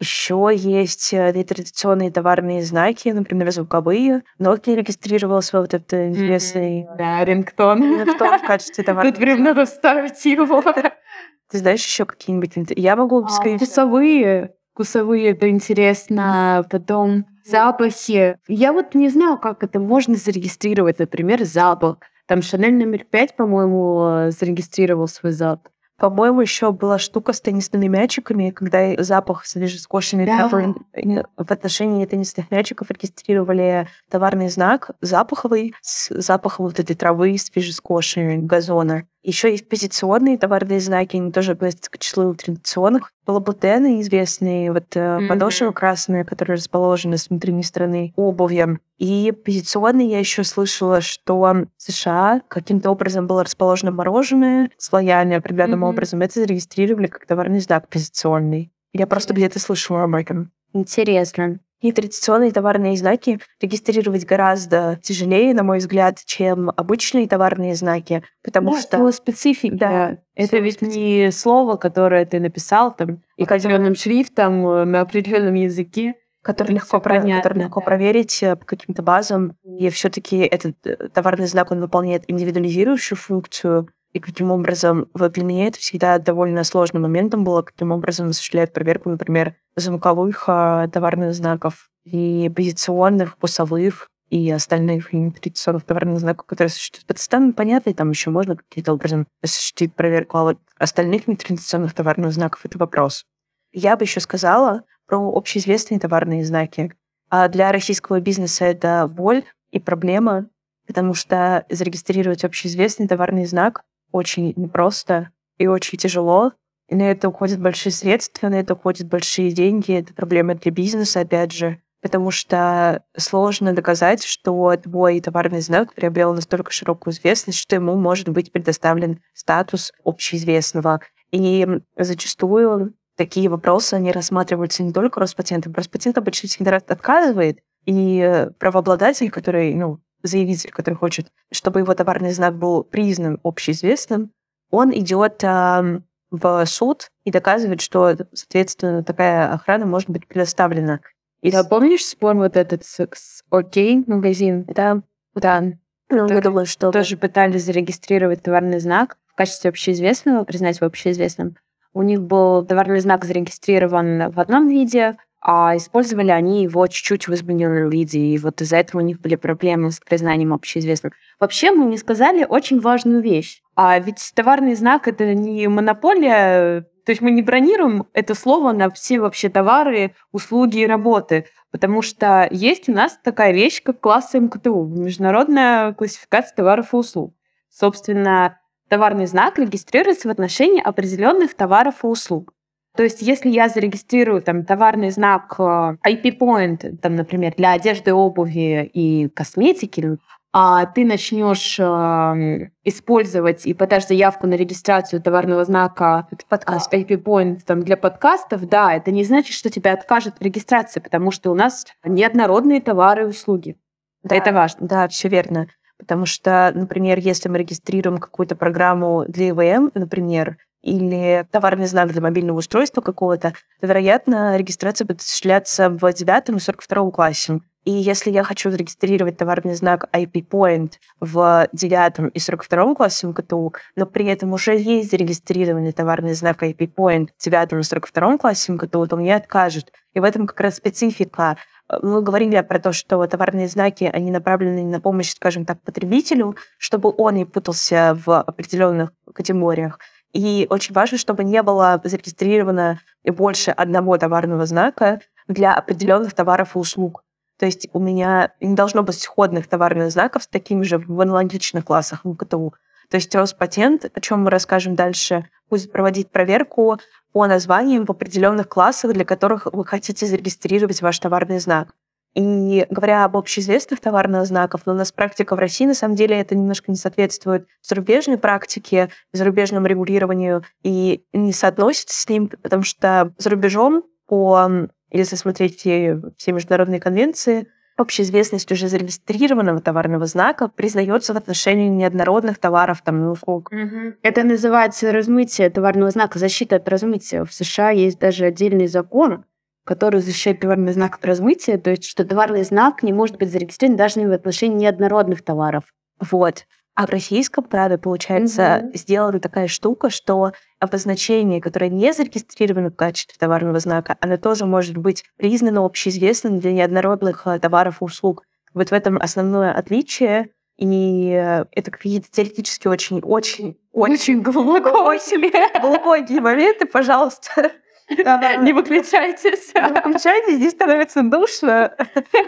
Еще 0.00 0.50
есть 0.54 1.12
э, 1.12 1.30
нетрадиционные 1.32 2.10
товарные 2.10 2.62
знаки, 2.62 3.10
например, 3.10 3.50
звуковые. 3.50 4.22
Nokia 4.40 4.74
регистрировал 4.74 5.42
свой 5.42 5.60
вот 5.62 5.74
этот 5.74 5.92
известный... 5.92 6.84
Mm-hmm. 6.84 6.96
Да, 6.96 7.24
рингтон. 7.24 7.82
Рингтон 7.82 8.38
в 8.38 8.46
качестве 8.46 8.82
товарного 8.84 9.14
Тут 9.14 9.22
прям 9.22 9.42
надо 9.42 9.66
ставить 9.66 10.24
его. 10.24 10.62
Ты 11.50 11.58
знаешь 11.58 11.84
еще 11.84 12.06
какие-нибудь... 12.06 12.72
Я 12.76 12.96
могу 12.96 13.28
сказать... 13.28 13.56
Вкусовые. 13.56 14.54
Вкусовые, 14.72 15.32
это 15.32 15.50
интересно. 15.50 16.64
Потом 16.70 17.26
запахи. 17.44 18.38
Я 18.48 18.72
вот 18.72 18.94
не 18.94 19.10
знаю, 19.10 19.36
как 19.36 19.62
это 19.62 19.80
можно 19.80 20.14
зарегистрировать, 20.14 20.98
например, 20.98 21.44
запах. 21.44 21.98
Там 22.26 22.40
Шанель 22.40 22.74
номер 22.74 23.04
пять, 23.04 23.36
по-моему, 23.36 24.30
зарегистрировал 24.30 25.08
свой 25.08 25.32
запах. 25.32 25.72
По-моему, 26.00 26.40
еще 26.40 26.72
была 26.72 26.98
штука 26.98 27.34
с 27.34 27.42
теннисными 27.42 27.86
мячиками, 27.86 28.50
когда 28.50 29.00
запах 29.02 29.44
свежескошенный 29.44 30.24
да. 30.24 30.48
в 30.48 31.52
отношении 31.52 32.06
теннисных 32.06 32.50
мячиков 32.50 32.90
регистрировали 32.90 33.86
товарный 34.08 34.48
знак 34.48 34.92
запаховый 35.02 35.74
с 35.82 36.08
запахом 36.08 36.64
вот 36.64 36.80
этой 36.80 36.96
травы 36.96 37.36
свежескошенной 37.36 38.38
газона. 38.38 39.04
Еще 39.22 39.50
есть 39.50 39.68
позиционные 39.68 40.38
товарные 40.38 40.80
знаки, 40.80 41.16
они 41.16 41.30
тоже 41.30 41.52
относятся 41.52 41.90
к 41.90 41.98
числу 41.98 42.34
традиционных. 42.34 43.12
Лабутены 43.26 44.00
известные, 44.00 44.72
вот 44.72 44.96
mm-hmm. 44.96 45.28
подошвы 45.28 45.72
красные, 45.72 46.24
которые 46.24 46.56
расположены 46.56 47.18
с 47.18 47.28
внутренней 47.28 47.62
стороны 47.62 48.12
обуви. 48.16 48.78
И 48.98 49.32
позиционные 49.44 50.08
я 50.08 50.18
еще 50.18 50.42
слышала, 50.42 51.00
что 51.00 51.38
в 51.38 51.66
США 51.76 52.42
каким-то 52.48 52.90
образом 52.90 53.26
было 53.26 53.44
расположено 53.44 53.90
мороженое 53.92 54.70
слоями 54.78 55.36
определенным 55.36 55.84
mm-hmm. 55.84 55.88
образом. 55.88 56.22
Это 56.22 56.40
зарегистрировали 56.40 57.06
как 57.06 57.26
товарный 57.26 57.60
знак 57.60 57.88
позиционный. 57.88 58.72
Я 58.92 59.06
просто 59.06 59.34
где-то 59.34 59.60
слышала 59.60 60.04
об 60.04 60.14
этом. 60.14 60.50
Интересно. 60.72 61.60
И 61.80 61.92
традиционные 61.92 62.52
товарные 62.52 62.96
знаки 62.96 63.40
регистрировать 63.60 64.26
гораздо 64.26 65.00
тяжелее, 65.02 65.54
на 65.54 65.62
мой 65.62 65.78
взгляд, 65.78 66.18
чем 66.26 66.70
обычные 66.76 67.26
товарные 67.26 67.74
знаки, 67.74 68.22
потому 68.42 68.72
да, 68.72 68.80
что... 68.80 69.12
специфика. 69.12 69.76
Да. 69.76 70.18
Это 70.34 70.58
ведь 70.58 70.82
не 70.82 71.30
слово, 71.32 71.76
которое 71.76 72.26
ты 72.26 72.38
написал 72.38 72.94
там 72.94 73.22
и 73.36 73.44
определенным 73.44 73.94
шрифтом 73.94 74.66
э, 74.68 74.84
на 74.84 75.00
определенном 75.00 75.54
языке, 75.54 76.14
который 76.42 76.74
легко, 76.74 77.00
про... 77.00 77.20
который 77.20 77.64
легко 77.64 77.80
проверить 77.80 78.42
э, 78.42 78.56
по 78.56 78.64
каким-то 78.64 79.02
базам. 79.02 79.56
И 79.64 79.88
все-таки 79.90 80.38
этот 80.38 80.74
э, 80.86 81.08
товарный 81.08 81.46
знак, 81.46 81.70
он 81.70 81.80
выполняет 81.80 82.24
индивидуализирующую 82.28 83.16
функцию, 83.16 83.88
и 84.12 84.18
каким 84.18 84.50
образом, 84.50 85.08
вот 85.14 85.32
для 85.32 85.44
меня 85.44 85.68
это 85.68 85.78
всегда 85.78 86.18
довольно 86.18 86.64
сложным 86.64 87.02
моментом 87.02 87.44
было, 87.44 87.62
каким 87.62 87.92
образом 87.92 88.28
осуществляют 88.28 88.72
проверку, 88.72 89.08
например, 89.08 89.54
звуковых 89.76 90.44
а, 90.48 90.88
товарных 90.88 91.34
знаков 91.34 91.90
и 92.04 92.50
позиционных, 92.54 93.32
вкусовых 93.32 94.08
и 94.28 94.50
остальных 94.50 95.10
традиционных 95.10 95.84
товарных 95.84 96.20
знаков, 96.20 96.46
которые 96.46 96.70
существуют. 96.70 97.08
Это 97.08 97.20
станут 97.20 97.56
понятно, 97.56 97.90
и 97.90 97.94
там 97.94 98.10
еще 98.10 98.30
можно 98.30 98.56
каким-то 98.56 98.94
образом 98.94 99.26
осуществить 99.42 99.94
проверку, 99.94 100.38
а 100.38 100.42
вот 100.42 100.58
остальных 100.78 101.28
нетрадиционных 101.28 101.94
товарных 101.94 102.32
знаков— 102.32 102.60
это 102.64 102.78
вопрос. 102.78 103.24
Я 103.72 103.96
бы 103.96 104.04
еще 104.04 104.20
сказала 104.20 104.82
про 105.06 105.18
общеизвестные 105.18 106.00
товарные 106.00 106.44
знаки. 106.44 106.92
А 107.28 107.48
для 107.48 107.70
российского 107.70 108.20
бизнеса 108.20 108.64
это 108.64 109.08
боль 109.08 109.44
и 109.70 109.78
проблема, 109.78 110.48
потому 110.86 111.14
что 111.14 111.64
зарегистрировать 111.68 112.44
общеизвестный 112.44 113.06
товарный 113.06 113.46
знак 113.46 113.82
очень 114.12 114.52
непросто 114.56 115.30
и 115.58 115.66
очень 115.66 115.98
тяжело. 115.98 116.52
И 116.88 116.94
на 116.94 117.10
это 117.10 117.28
уходят 117.28 117.60
большие 117.60 117.92
средства, 117.92 118.48
на 118.48 118.60
это 118.60 118.74
уходят 118.74 119.08
большие 119.08 119.52
деньги. 119.52 119.92
Это 119.92 120.12
проблема 120.12 120.54
для 120.56 120.72
бизнеса, 120.72 121.20
опять 121.20 121.52
же, 121.52 121.80
потому 122.02 122.30
что 122.30 123.04
сложно 123.16 123.72
доказать, 123.72 124.24
что 124.24 124.76
твой 124.76 125.20
товарный 125.20 125.60
знак 125.60 125.94
приобрел 125.94 126.34
настолько 126.34 126.72
широкую 126.72 127.14
известность, 127.14 127.58
что 127.58 127.76
ему 127.76 127.94
может 127.96 128.28
быть 128.28 128.50
предоставлен 128.50 129.20
статус 129.34 129.92
общеизвестного. 130.04 131.00
И 131.30 131.66
зачастую 131.96 132.94
такие 133.16 133.48
вопросы, 133.48 133.94
они 133.94 134.10
рассматриваются 134.10 134.82
не 134.82 134.92
только 134.92 135.20
Роспатентом. 135.20 135.74
Роспатент 135.74 136.18
обычно 136.18 136.48
всегда 136.48 136.76
отказывает, 136.76 137.60
и 137.86 138.48
правообладатель, 138.58 139.30
который, 139.30 139.74
ну, 139.74 140.00
заявитель, 140.22 140.70
который 140.70 140.94
хочет, 140.94 141.32
чтобы 141.52 141.80
его 141.80 141.94
товарный 141.94 142.32
знак 142.32 142.56
был 142.56 142.84
признан 142.84 143.38
общеизвестным, 143.42 144.32
он 144.70 144.92
идет 144.92 145.42
э, 145.42 146.00
в 146.30 146.66
суд 146.66 147.10
и 147.24 147.30
доказывает, 147.30 147.80
что, 147.80 148.16
соответственно, 148.32 149.02
такая 149.02 149.52
охрана 149.52 149.86
может 149.86 150.08
быть 150.10 150.26
предоставлена. 150.26 151.00
И 151.42 151.50
да, 151.50 151.64
помнишь 151.64 152.04
спор 152.04 152.36
вот 152.36 152.56
этот 152.56 152.84
с, 152.84 153.42
OK 153.50 154.04
магазин? 154.06 154.64
Да. 154.64 155.02
Да. 155.34 155.62
Ну, 156.10 156.28
я 156.28 156.40
думаю, 156.40 156.66
что... 156.66 156.90
Тоже 156.90 157.16
пытались 157.16 157.64
зарегистрировать 157.64 158.42
товарный 158.42 158.80
знак 158.80 159.16
в 159.26 159.34
качестве 159.34 159.70
общеизвестного, 159.70 160.44
признать 160.44 160.76
его 160.76 160.88
общеизвестным. 160.88 161.56
У 161.92 162.02
них 162.02 162.20
был 162.22 162.64
товарный 162.64 163.00
знак 163.00 163.24
зарегистрирован 163.24 164.30
в 164.30 164.38
одном 164.38 164.68
виде, 164.68 165.16
а 165.40 165.76
использовали 165.76 166.30
они 166.30 166.62
его 166.62 166.86
чуть-чуть 166.86 167.28
в 167.28 167.34
измененном 167.34 167.88
виде, 167.88 168.18
и 168.18 168.38
вот 168.38 168.60
из-за 168.60 168.76
этого 168.76 169.00
у 169.00 169.04
них 169.04 169.20
были 169.20 169.36
проблемы 169.36 169.90
с 169.90 169.98
признанием 169.98 170.52
общеизвестным. 170.52 171.12
Вообще 171.38 171.70
мы 171.70 171.86
не 171.86 171.96
сказали 171.96 172.44
очень 172.44 172.80
важную 172.80 173.22
вещь. 173.22 173.62
А 173.74 173.98
ведь 173.98 174.32
товарный 174.34 174.74
знак— 174.74 175.08
это 175.08 175.34
не 175.34 175.66
монополия, 175.68 176.82
то 177.06 177.12
есть 177.12 177.22
мы 177.22 177.30
не 177.30 177.40
бронируем 177.40 178.06
это 178.12 178.34
слово 178.34 178.72
на 178.72 178.90
все 178.90 179.18
вообще 179.18 179.48
товары, 179.48 180.14
услуги 180.32 180.80
и 180.80 180.86
работы, 180.86 181.46
потому 181.70 182.02
что 182.02 182.46
есть 182.50 182.90
у 182.90 182.92
нас 182.92 183.18
такая 183.24 183.52
вещь, 183.52 183.82
как 183.82 184.00
класс 184.00 184.34
МКТУ, 184.34 184.84
международная 184.84 185.94
классификация 185.94 186.54
товаров 186.54 186.92
и 186.92 186.96
услуг. 186.96 187.34
Собственно, 187.70 188.58
товарный 188.88 189.26
знак 189.26 189.58
регистрируется 189.58 190.28
в 190.28 190.30
отношении 190.30 190.82
определенных 190.82 191.54
товаров 191.54 192.04
и 192.04 192.06
услуг. 192.06 192.52
То 192.96 193.04
есть, 193.04 193.22
если 193.22 193.50
я 193.50 193.68
зарегистрирую 193.68 194.42
там 194.42 194.64
товарный 194.64 195.10
знак 195.10 195.54
э, 195.58 195.62
IP 196.06 196.38
Point, 196.38 196.98
там, 196.98 197.14
например, 197.14 197.54
для 197.56 197.72
одежды, 197.72 198.12
обуви 198.12 198.90
и 198.92 199.28
косметики, 199.28 200.18
а 200.52 200.86
ты 200.86 201.04
начнешь 201.04 201.78
э, 201.78 202.70
использовать 202.82 203.66
и 203.66 203.74
подашь 203.74 204.08
заявку 204.08 204.48
на 204.48 204.54
регистрацию 204.54 205.22
товарного 205.22 205.64
знака 205.64 206.26
подкаст. 206.48 206.92
IP 206.92 207.22
Point 207.22 207.60
там, 207.64 207.82
для 207.82 207.96
подкастов, 207.96 208.68
да, 208.68 208.92
это 208.94 209.12
не 209.12 209.22
значит, 209.22 209.54
что 209.54 209.70
тебя 209.70 209.92
откажут 209.92 210.34
в 210.40 210.42
регистрации, 210.42 210.98
потому 210.98 211.30
что 211.30 211.52
у 211.52 211.54
нас 211.54 211.86
неоднородные 212.04 212.80
товары 212.80 213.22
и 213.22 213.26
услуги. 213.26 213.76
Да, 214.24 214.34
это 214.34 214.52
важно. 214.52 214.86
Да, 214.88 215.08
все 215.08 215.28
верно. 215.28 215.68
Потому 215.98 216.26
что, 216.26 216.72
например, 216.74 217.18
если 217.18 217.48
мы 217.48 217.58
регистрируем 217.58 218.18
какую-то 218.18 218.56
программу 218.56 219.24
для 219.28 219.50
ИВМ, 219.50 219.90
например, 219.94 220.56
или 220.82 221.46
товарный 221.50 221.86
знак 221.86 222.12
для 222.12 222.20
мобильного 222.20 222.58
устройства 222.58 223.00
какого-то, 223.00 223.52
то, 223.80 223.86
вероятно, 223.86 224.56
регистрация 224.56 225.06
будет 225.06 225.20
осуществляться 225.20 225.90
в 225.90 226.12
9 226.12 226.48
и 226.56 226.58
42 226.58 227.10
классе. 227.10 227.60
И 227.84 227.92
если 227.92 228.30
я 228.30 228.44
хочу 228.44 228.70
зарегистрировать 228.70 229.38
товарный 229.38 229.74
знак 229.74 230.08
IP 230.12 230.46
Point 230.46 230.92
в 231.18 231.66
9 231.72 232.32
и 232.34 232.38
42 232.38 232.94
классе 232.94 233.26
МКТУ, 233.26 233.72
но 233.96 234.04
при 234.04 234.26
этом 234.26 234.52
уже 234.52 234.76
есть 234.76 235.10
зарегистрированный 235.10 235.92
товарный 235.92 236.34
знак 236.34 236.62
IP 236.62 236.92
Point 236.94 237.28
в 237.38 237.42
9 237.42 237.72
и 237.72 237.82
42 237.82 238.38
классе 238.38 238.72
МКТУ, 238.72 239.06
то 239.06 239.16
мне 239.16 239.34
откажут. 239.34 239.92
И 240.12 240.20
в 240.20 240.24
этом 240.24 240.46
как 240.46 240.60
раз 240.60 240.76
специфика. 240.76 241.56
Мы 242.02 242.20
говорили 242.22 242.60
про 242.60 242.78
то, 242.78 242.92
что 242.92 243.26
товарные 243.26 243.66
знаки, 243.66 244.04
они 244.04 244.30
направлены 244.30 244.84
на 244.84 245.00
помощь, 245.00 245.30
скажем 245.30 245.64
так, 245.64 245.80
потребителю, 245.82 246.56
чтобы 246.78 247.12
он 247.16 247.34
не 247.34 247.46
путался 247.46 248.16
в 248.24 248.40
определенных 248.40 249.10
категориях. 249.34 249.98
И 250.32 250.66
очень 250.70 250.94
важно, 250.94 251.18
чтобы 251.18 251.44
не 251.44 251.62
было 251.62 252.00
зарегистрировано 252.04 253.00
больше 253.24 253.70
одного 253.70 254.16
товарного 254.16 254.66
знака 254.66 255.20
для 255.48 255.74
определенных 255.74 256.34
товаров 256.34 256.76
и 256.76 256.78
услуг. 256.78 257.24
То 257.58 257.66
есть 257.66 257.88
у 257.92 257.98
меня 257.98 258.52
не 258.60 258.74
должно 258.74 259.02
быть 259.02 259.20
сходных 259.20 259.66
товарных 259.66 260.10
знаков 260.10 260.44
с 260.44 260.48
такими 260.48 260.82
же 260.82 260.98
в 260.98 261.20
аналогичных 261.20 261.84
классах 261.84 262.24
МКТУ. 262.24 262.74
То 263.10 263.16
есть 263.16 263.34
Роспатент, 263.34 264.06
о 264.14 264.20
чем 264.20 264.44
мы 264.44 264.50
расскажем 264.50 264.94
дальше, 264.94 265.48
будет 265.68 265.92
проводить 265.92 266.30
проверку 266.30 266.98
по 267.32 267.46
названиям 267.46 268.06
в 268.06 268.10
определенных 268.10 268.68
классах, 268.68 269.12
для 269.12 269.24
которых 269.24 269.66
вы 269.66 269.84
хотите 269.84 270.26
зарегистрировать 270.26 271.02
ваш 271.02 271.18
товарный 271.18 271.58
знак. 271.58 271.94
И 272.34 272.86
говоря 272.90 273.24
об 273.24 273.36
общеизвестных 273.36 274.00
товарных 274.00 274.46
знаках, 274.46 274.82
у 274.86 274.92
нас 274.92 275.10
практика 275.10 275.56
в 275.56 275.58
России, 275.58 275.86
на 275.86 275.94
самом 275.94 276.14
деле, 276.14 276.38
это 276.38 276.54
немножко 276.54 276.90
не 276.90 276.96
соответствует 276.96 277.66
зарубежной 277.82 278.38
практике, 278.38 279.10
зарубежному 279.32 279.86
регулированию 279.86 280.62
и 280.82 281.24
не 281.32 281.52
соотносится 281.52 282.20
с 282.20 282.28
ним, 282.28 282.48
потому 282.48 282.84
что 282.84 283.34
за 283.36 283.50
рубежом, 283.50 284.04
по, 284.26 284.68
если 285.10 285.36
смотреть 285.36 285.78
все, 285.78 286.20
все 286.36 286.52
международные 286.52 287.00
конвенции, 287.00 287.66
общеизвестность 288.00 288.70
уже 288.72 288.88
зарегистрированного 288.88 289.80
товарного 289.80 290.26
знака 290.26 290.68
признается 290.68 291.34
в 291.34 291.36
отношении 291.36 291.88
неоднородных 291.88 292.58
товаров 292.58 293.02
там, 293.04 293.24
и 293.24 293.28
услуг. 293.28 293.70
Угу. 293.70 294.14
Это 294.22 294.42
называется 294.42 295.12
размытие 295.12 295.70
товарного 295.70 296.10
знака, 296.10 296.38
защита 296.38 296.76
от 296.76 296.88
размытия. 296.88 297.44
В 297.44 297.52
США 297.52 297.90
есть 297.90 298.18
даже 298.18 298.46
отдельный 298.46 298.86
закон, 298.86 299.44
который 299.90 300.20
защищает 300.20 300.60
товарный 300.60 300.92
знак 300.92 301.16
от 301.16 301.24
размытия, 301.24 301.76
то 301.76 301.90
есть 301.90 302.04
что 302.04 302.24
товарный 302.24 302.62
знак 302.62 303.02
не 303.02 303.12
может 303.12 303.38
быть 303.38 303.50
зарегистрирован 303.50 303.96
даже 303.96 304.20
в 304.20 304.30
отношении 304.32 304.84
неоднородных 304.84 305.42
товаров. 305.42 305.82
Вот. 306.30 306.66
А 306.94 307.08
в 307.08 307.10
российском 307.10 307.64
праве, 307.64 307.98
получается, 307.98 308.62
mm-hmm. 308.62 308.96
сделана 308.96 309.40
такая 309.40 309.66
штука, 309.66 310.08
что 310.08 310.52
обозначение, 310.78 311.60
которое 311.60 311.90
не 311.90 312.12
зарегистрировано 312.12 312.90
в 312.90 312.94
качестве 312.94 313.34
товарного 313.36 313.80
знака, 313.80 314.16
оно 314.20 314.36
тоже 314.36 314.64
может 314.64 314.96
быть 314.96 315.24
признано 315.36 315.84
общеизвестным 315.84 316.60
для 316.60 316.70
неоднородных 316.70 317.48
э, 317.48 317.58
товаров 317.58 318.00
и 318.00 318.04
услуг. 318.04 318.44
Вот 318.72 318.90
в 318.90 318.92
этом 318.92 319.16
основное 319.20 319.72
отличие. 319.72 320.50
И 320.76 321.32
э, 321.32 321.64
это 321.72 321.90
какие-то 321.90 322.30
теоретически 322.30 322.86
очень-очень 322.86 323.76
очень 323.90 324.40
глубокие, 324.40 325.80
глубокие 325.80 326.40
моменты, 326.40 326.86
пожалуйста. 326.86 327.72
Не 328.10 328.72
выключайтесь. 328.72 329.72
Не 329.74 329.92
выключайтесь, 329.92 330.56
здесь 330.56 330.72
становится 330.72 331.22
душно. 331.22 331.94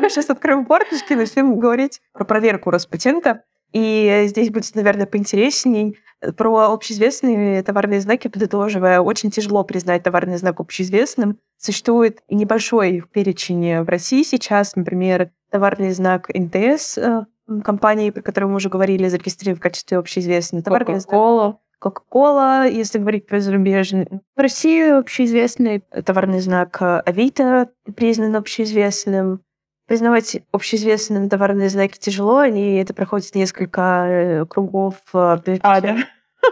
Мы 0.00 0.11
сейчас 0.11 0.31
откроем 0.31 0.66
форточки 0.66 1.12
и 1.12 1.16
начнем 1.16 1.59
говорить 1.59 2.00
про 2.12 2.25
проверку 2.25 2.71
Роспатента. 2.71 3.45
И 3.73 4.25
здесь 4.26 4.50
будет, 4.50 4.75
наверное, 4.75 5.07
поинтересней. 5.07 5.97
Про 6.37 6.73
общеизвестные 6.73 7.62
товарные 7.64 8.00
знаки 8.00 8.28
подытоживая, 8.28 9.00
очень 9.00 9.31
тяжело 9.31 9.64
признать 9.64 10.04
товарный 10.04 10.37
знак 10.37 10.61
общеизвестным. 10.61 11.38
Существует 11.59 12.21
небольшой 12.28 13.02
перечень 13.12 13.83
в 13.83 13.88
России 13.88 14.23
сейчас, 14.23 14.76
например, 14.76 15.31
товарный 15.50 15.90
знак 15.90 16.28
НТС, 16.33 16.99
э, 16.99 17.25
компании, 17.64 18.11
про 18.11 18.23
которую 18.23 18.50
мы 18.50 18.57
уже 18.57 18.69
говорили, 18.69 19.09
зарегистрирован 19.09 19.59
в 19.59 19.62
качестве 19.62 19.99
общеизвестного. 19.99 20.62
Coca-Cola. 21.09 21.54
Coca-Cola, 21.83 22.71
если 22.71 22.99
говорить 22.99 23.27
про 23.27 23.41
зарубежный. 23.41 24.07
В 24.37 24.41
России 24.41 24.99
общеизвестный 24.99 25.81
товарный 26.05 26.41
знак 26.41 26.81
Авито 26.81 27.71
признан 27.97 28.37
общеизвестным. 28.37 29.41
Признавать 29.89 30.39
общеизвестным 30.53 31.29
товарные 31.29 31.69
знаки 31.69 31.99
тяжело, 31.99 32.45
и 32.45 32.77
это 32.77 32.95
проходит 32.95 33.35
несколько 33.35 34.07
э, 34.07 34.47
кругов 34.47 34.95
э, 35.12 35.59
ада. 35.61 35.97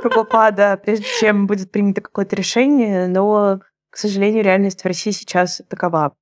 кругопада, 0.03 0.79
прежде 0.83 1.07
чем 1.21 1.47
будет 1.47 1.71
принято 1.71 2.01
какое-то 2.01 2.37
решение, 2.37 3.07
но, 3.07 3.61
к 3.91 3.97
сожалению, 3.97 4.45
реальность 4.45 4.83
в 4.83 4.87
России 4.87 5.11
сейчас 5.11 5.63
такова. 5.69 6.15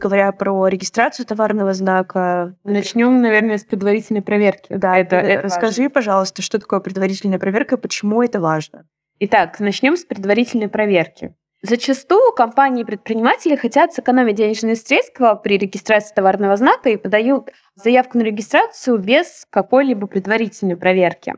Говоря 0.00 0.32
про 0.32 0.68
регистрацию 0.68 1.26
товарного 1.26 1.72
знака... 1.74 2.54
Начнем, 2.64 3.20
наверное, 3.20 3.58
с 3.58 3.64
предварительной 3.64 4.22
проверки. 4.22 4.66
Да, 4.70 4.96
это, 4.96 5.16
это 5.16 5.42
расскажи, 5.42 5.82
важно. 5.82 5.90
пожалуйста, 5.90 6.42
что 6.42 6.58
такое 6.58 6.80
предварительная 6.80 7.38
проверка 7.38 7.76
и 7.76 7.78
почему 7.78 8.22
это 8.22 8.40
важно. 8.40 8.86
Итак, 9.20 9.58
начнем 9.58 9.96
с 9.96 10.04
предварительной 10.04 10.68
проверки. 10.68 11.34
Зачастую 11.62 12.32
компании 12.34 12.82
и 12.82 12.86
предприниматели 12.86 13.56
хотят 13.56 13.92
сэкономить 13.92 14.36
денежные 14.36 14.76
средства 14.76 15.34
при 15.34 15.58
регистрации 15.58 16.14
товарного 16.14 16.56
знака 16.56 16.88
и 16.88 16.96
подают 16.96 17.50
заявку 17.74 18.18
на 18.18 18.22
регистрацию 18.22 18.98
без 18.98 19.44
какой-либо 19.50 20.06
предварительной 20.06 20.76
проверки. 20.76 21.34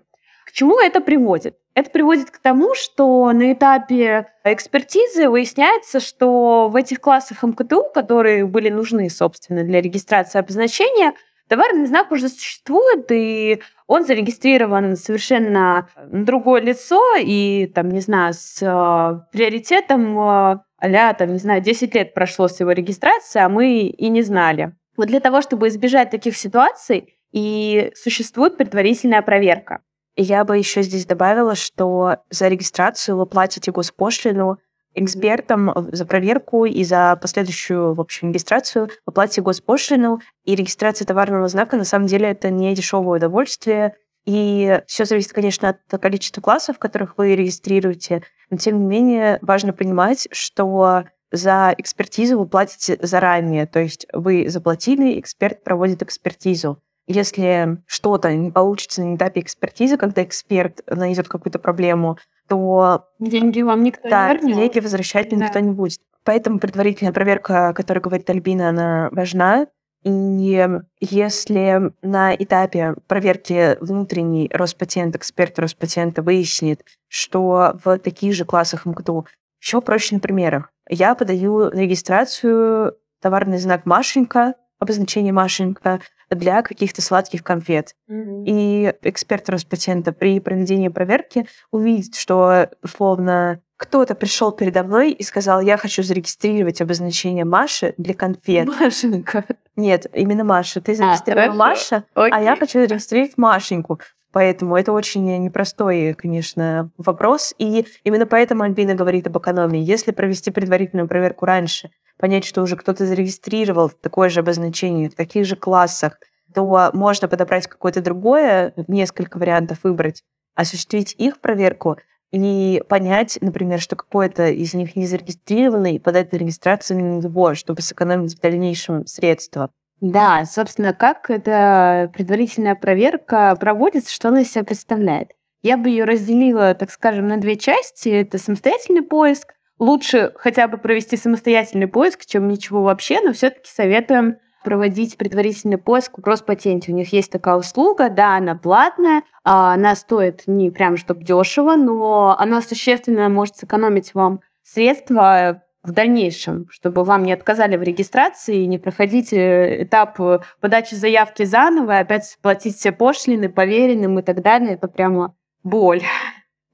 К 0.51 0.53
чему 0.53 0.81
это 0.81 1.01
приводит? 1.01 1.57
Это 1.75 1.91
приводит 1.91 2.33
к 2.33 2.39
тому, 2.39 2.75
что 2.75 3.31
на 3.31 3.53
этапе 3.53 4.27
экспертизы 4.43 5.29
выясняется, 5.29 6.01
что 6.01 6.69
в 6.69 6.75
этих 6.75 7.01
классах 7.01 7.45
МКТУ, 7.45 7.85
которые 7.95 8.45
были 8.47 8.69
нужны, 8.69 9.09
собственно, 9.09 9.63
для 9.63 9.81
регистрации 9.81 10.41
обозначения, 10.41 11.15
товарный 11.47 11.87
знак 11.87 12.11
уже 12.11 12.29
существует, 12.29 13.07
и 13.13 13.63
он 13.87 14.05
зарегистрирован 14.05 14.97
совершенно 14.97 15.89
другое 16.11 16.63
лицо, 16.63 17.01
и, 17.21 17.71
там, 17.73 17.89
не 17.91 18.01
знаю, 18.01 18.35
с 18.35 18.61
э, 18.61 19.21
приоритетом 19.31 20.19
э, 20.19 20.59
а 20.81 21.15
там, 21.15 21.33
не 21.33 21.39
знаю, 21.39 21.63
10 21.63 21.95
лет 21.95 22.13
прошло 22.13 22.49
с 22.49 22.59
его 22.59 22.73
регистрации, 22.73 23.39
а 23.39 23.49
мы 23.49 23.83
и 23.83 24.09
не 24.09 24.23
знали. 24.23 24.75
Вот 24.97 25.07
для 25.07 25.21
того, 25.21 25.43
чтобы 25.43 25.69
избежать 25.69 26.11
таких 26.11 26.37
ситуаций, 26.37 27.15
и 27.33 27.93
существует 27.95 28.57
предварительная 28.57 29.23
проверка. 29.23 29.83
Я 30.23 30.45
бы 30.45 30.59
еще 30.59 30.83
здесь 30.83 31.07
добавила, 31.07 31.55
что 31.55 32.19
за 32.29 32.49
регистрацию 32.49 33.17
вы 33.17 33.25
платите 33.25 33.73
госпошлину 33.73 34.59
экспертам 34.95 35.73
за 35.93 36.05
проверку 36.05 36.67
и 36.67 36.85
за 36.85 37.19
последующую, 37.23 37.95
в 37.95 38.01
общем, 38.03 38.29
регистрацию 38.29 38.91
вы 39.07 39.13
платите 39.15 39.41
госпошлину, 39.41 40.21
и 40.45 40.55
регистрация 40.55 41.07
товарного 41.07 41.49
знака, 41.49 41.79
на 41.79 41.85
самом 41.85 42.07
деле, 42.07 42.29
это 42.29 42.51
не 42.51 42.75
дешевое 42.75 43.17
удовольствие, 43.17 43.95
и 44.27 44.83
все 44.87 45.07
зависит, 45.07 45.33
конечно, 45.33 45.71
от 45.71 46.01
количества 46.03 46.43
классов, 46.43 46.79
которых 46.79 47.17
вы 47.17 47.35
регистрируете, 47.35 48.23
но, 48.51 48.59
тем 48.59 48.79
не 48.79 48.85
менее, 48.85 49.39
важно 49.41 49.73
понимать, 49.73 50.29
что 50.33 51.05
за 51.33 51.75
экспертизу 51.79 52.39
вы 52.39 52.47
платите 52.47 52.99
заранее, 53.01 53.65
то 53.65 53.81
есть 53.81 54.07
вы 54.13 54.51
заплатили, 54.51 55.19
эксперт 55.19 55.65
проводит 55.65 56.03
экспертизу. 56.03 56.83
Если 57.11 57.79
что-то 57.87 58.33
не 58.33 58.51
получится 58.51 59.03
на 59.03 59.17
этапе 59.17 59.41
экспертизы, 59.41 59.97
когда 59.97 60.23
эксперт 60.23 60.81
найдет 60.87 61.29
какую-то 61.29 61.59
проблему, 61.59 62.19
то... 62.49 63.07
Деньги 63.19 63.63
вам 63.63 63.83
никто 63.83 64.09
да, 64.09 64.33
не 64.35 64.53
вернет. 64.53 64.57
деньги 64.57 64.81
возвращать 64.81 65.31
да. 65.31 65.37
никто 65.37 65.59
не 65.59 65.73
будет. 65.73 66.01
Поэтому 66.25 66.59
предварительная 66.59 67.13
проверка, 67.13 67.69
о 67.69 67.75
которой 67.75 67.99
говорит 67.99 68.29
Альбина, 68.31 68.69
она 68.69 69.09
важна. 69.13 69.67
И 70.03 70.67
если 71.01 71.93
на 72.01 72.35
этапе 72.35 72.95
проверки 73.07 73.77
внутренний 73.81 74.49
Роспатент, 74.53 75.17
эксперт 75.17 75.59
Роспатента 75.59 76.23
выяснит, 76.23 76.85
что 77.09 77.79
в 77.85 77.99
таких 77.99 78.35
же 78.35 78.45
классах 78.45 78.87
МКТУ 78.87 79.27
еще 79.61 79.81
проще 79.81 80.15
на 80.15 80.21
примерах. 80.21 80.73
Я 80.89 81.15
подаю 81.15 81.71
регистрацию 81.71 82.97
товарный 83.21 83.59
знак 83.59 83.85
Машенька, 83.85 84.55
обозначение 84.79 85.33
Машенька 85.33 86.01
для 86.31 86.63
каких-то 86.63 87.03
сладких 87.03 87.43
конфет. 87.43 87.95
Mm-hmm. 88.09 88.45
И 88.47 88.95
эксперт 89.03 89.49
Роспатента 89.49 90.13
при 90.13 90.41
проведении 90.41 90.89
проверки 90.89 91.47
увидит, 91.71 92.15
что 92.15 92.71
условно 92.83 93.61
кто-то 93.77 94.15
пришел 94.15 94.53
передо 94.53 94.83
мной 94.83 95.11
и 95.11 95.23
сказал, 95.23 95.63
я 95.63 95.79
хочу 95.79 96.03
зарегистрировать 96.03 96.83
обозначение 96.83 97.47
Маши 97.47 97.95
для 97.97 98.13
конфет. 98.15 98.69
Машенька. 98.81 99.45
Нет, 99.75 100.07
именно 100.13 100.45
Маша. 100.45 100.83
Ты 100.83 100.95
зарегистрировала 100.95 101.51
а, 101.51 101.55
Маша, 101.55 102.05
Окей. 102.15 102.33
а 102.35 102.43
я 102.43 102.57
хочу 102.57 102.81
зарегистрировать 102.81 103.39
Машеньку. 103.39 103.99
Поэтому 104.33 104.77
это 104.77 104.93
очень 104.93 105.25
непростой, 105.39 106.15
конечно, 106.15 106.91
вопрос. 106.97 107.55
И 107.59 107.87
именно 108.05 108.27
поэтому 108.27 108.63
Альбина 108.63 108.95
говорит 108.95 109.27
об 109.27 109.39
экономии. 109.39 109.81
Если 109.81 110.13
провести 110.13 110.51
предварительную 110.51 111.09
проверку 111.09 111.47
раньше, 111.47 111.91
понять, 112.17 112.45
что 112.45 112.63
уже 112.63 112.77
кто-то 112.77 113.07
зарегистрировал 113.07 113.91
такое 113.91 114.29
же 114.29 114.41
обозначение 114.41 115.11
в 115.11 115.15
таких 115.15 115.47
же 115.47 115.57
классах, 115.57 116.19
то 116.55 116.91
можно 116.95 117.29
подобрать 117.29 117.67
какое-то 117.67 118.03
другое, 118.03 118.73
несколько 118.89 119.39
вариантов 119.39 119.79
выбрать, 119.83 120.23
осуществить 120.55 121.15
их 121.17 121.41
проверку 121.41 121.97
и 122.33 122.83
понять, 122.89 123.39
например, 123.41 123.81
что 123.81 123.97
какой-то 123.97 124.49
из 124.49 124.75
них 124.75 124.95
не 124.95 125.07
зарегистрированный, 125.07 125.97
и 125.97 125.99
подать 125.99 126.31
на 126.33 126.37
регистрацию 126.37 126.99
на 126.99 127.19
него, 127.21 127.55
чтобы 127.55 127.83
сэкономить 127.83 128.37
в 128.37 128.41
дальнейшем 128.41 129.07
средства. 129.07 129.71
Да, 130.01 130.45
собственно, 130.47 130.95
как 130.95 131.31
эта 131.31 132.11
предварительная 132.15 132.75
проверка 132.75 133.55
проводится, 133.61 134.13
что 134.13 134.29
она 134.29 134.43
из 134.43 134.51
себя 134.51 134.65
представляет? 134.65 135.33
Я 135.63 135.77
бы 135.77 135.91
ее 135.91 136.05
разделила, 136.05 136.75
так 136.75 136.91
скажем, 136.91 137.29
на 137.29 137.37
две 137.37 137.57
части. 137.57 138.09
Это 138.09 138.39
самостоятельный 138.39 139.03
поиск. 139.03 139.53
Лучше 139.79 140.33
хотя 140.37 140.69
бы 140.69 140.79
провести 140.79 141.17
самостоятельный 141.17 141.87
поиск, 141.87 142.25
чем 142.25 142.49
ничего 142.49 142.83
вообще, 142.83 143.21
но 143.21 143.33
все-таки 143.33 143.69
советуем 143.71 144.37
проводить 144.65 145.17
предварительный 145.17 145.79
поиск 145.79 146.19
в 146.19 146.25
Роспатенте. 146.25 146.93
У 146.93 146.95
них 146.95 147.13
есть 147.13 147.33
такая 147.33 147.57
услуга, 147.57 148.11
да, 148.11 148.37
она 148.37 148.55
платная, 148.55 149.23
а 149.45 149.73
она 149.75 149.95
стоит 149.97 150.43
не 150.47 150.71
прям 150.71 150.97
чтобы 150.97 151.25
дешево, 151.25 151.77
но 151.77 152.37
она 152.39 152.61
существенно 152.61 153.29
может 153.29 153.57
сэкономить 153.57 154.15
вам 154.15 154.41
средства 154.63 155.63
в 155.83 155.93
дальнейшем, 155.93 156.67
чтобы 156.71 157.05
вам 157.05 157.23
не 157.23 157.33
отказали 157.33 157.77
в 157.77 157.83
регистрации 157.83 158.63
и 158.63 158.67
не 158.67 158.79
проходить 158.79 159.33
э, 159.33 159.85
этап 159.85 160.21
э, 160.21 160.41
подачи 160.61 160.95
заявки 160.95 161.45
заново, 161.45 161.99
опять 161.99 162.37
платить 162.43 162.77
все 162.77 162.93
пошлины 162.93 163.49
поверенным 163.49 164.19
и 164.19 164.23
так 164.23 164.43
далее. 164.43 164.75
Это 164.75 164.89
прямо 164.89 165.35
боль. 165.63 166.03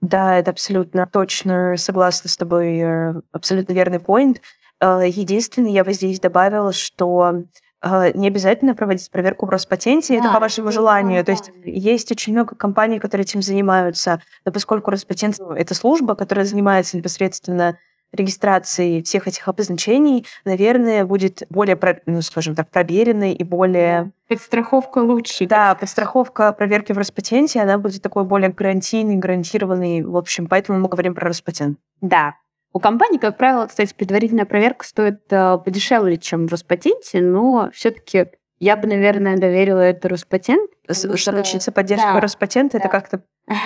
Да, 0.01 0.37
это 0.37 0.51
абсолютно 0.51 1.07
точно 1.07 1.77
согласна 1.77 2.29
с 2.29 2.37
тобой, 2.37 2.79
э, 2.79 3.15
абсолютно 3.33 3.73
верный 3.73 4.01
поинт. 4.01 4.41
Единственное, 4.83 5.71
я 5.71 5.85
бы 5.85 5.95
здесь 5.95 6.21
добавила, 6.21 6.71
что 6.71 7.45
не 7.83 8.27
обязательно 8.27 8.75
проводить 8.75 9.11
проверку 9.11 9.47
в 9.47 9.49
Роспатенте, 9.49 10.19
да, 10.19 10.25
это 10.25 10.35
по 10.35 10.41
вашему 10.41 10.71
желанию. 10.71 11.25
То 11.25 11.33
есть 11.33 11.51
есть 11.65 12.13
очень 12.13 12.35
много 12.35 12.55
компаний, 12.57 12.99
которые 12.99 13.25
этим 13.25 13.41
занимаются, 13.41 14.21
но 14.45 14.53
поскольку 14.53 14.91
Роспатент— 14.91 15.39
это 15.57 15.75
служба, 15.75 16.15
которая 16.15 16.45
занимается 16.45 16.99
непосредственно 16.99 17.79
регистрации 18.13 19.03
всех 19.03 19.29
этих 19.29 19.49
обозначений, 19.49 20.27
наверное, 20.45 21.05
будет 21.05 21.43
более, 21.51 21.79
ну, 22.07 22.23
скажем 22.23 22.55
так, 22.55 22.71
проверенной 22.71 23.33
и 23.33 23.45
более... 23.45 24.13
Подстраховка 24.29 24.99
лучше. 24.99 25.47
Да, 25.47 25.75
подстраховка 25.75 26.53
проверки 26.53 26.93
в 26.93 26.99
Роспатенте, 26.99 27.61
она 27.61 27.79
будет 27.79 28.03
такой 28.03 28.25
более 28.25 28.51
гарантийной, 28.51 29.17
гарантированной. 29.17 30.03
В 30.03 30.17
общем, 30.17 30.47
поэтому 30.47 30.79
мы 30.79 30.89
говорим 30.89 31.15
про 31.15 31.29
Роспатент. 31.29 31.79
Да. 32.01 32.35
У 32.73 32.81
компании, 32.81 33.19
как 33.19 33.39
правило, 33.39 33.67
кстати, 33.67 33.95
предварительная 33.95 34.45
проверка 34.45 34.85
стоит 34.85 35.21
э, 35.31 35.59
подешевле, 35.65 36.19
чем 36.19 36.47
в 36.47 36.51
Роспатенте, 36.51 37.23
но 37.23 37.71
все-таки 37.73 38.27
я 38.59 38.77
бы, 38.77 38.87
наверное, 38.87 39.37
доверила 39.37 39.81
это 39.81 40.09
Роспатент. 40.09 40.71
Случится 40.91 41.73
поддержка 41.73 42.15
да, 42.15 42.21
Роспатента, 42.21 42.79
да. 42.79 42.85
это 42.85 42.89
как-то... 42.89 43.23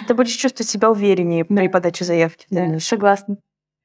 Ты 0.06 0.14
будешь 0.14 0.34
чувствовать 0.34 0.68
себя 0.68 0.90
увереннее 0.90 1.44
при 1.44 1.68
подаче 1.68 2.04
заявки. 2.04 2.46
Да, 2.50 2.78
согласна. 2.80 3.36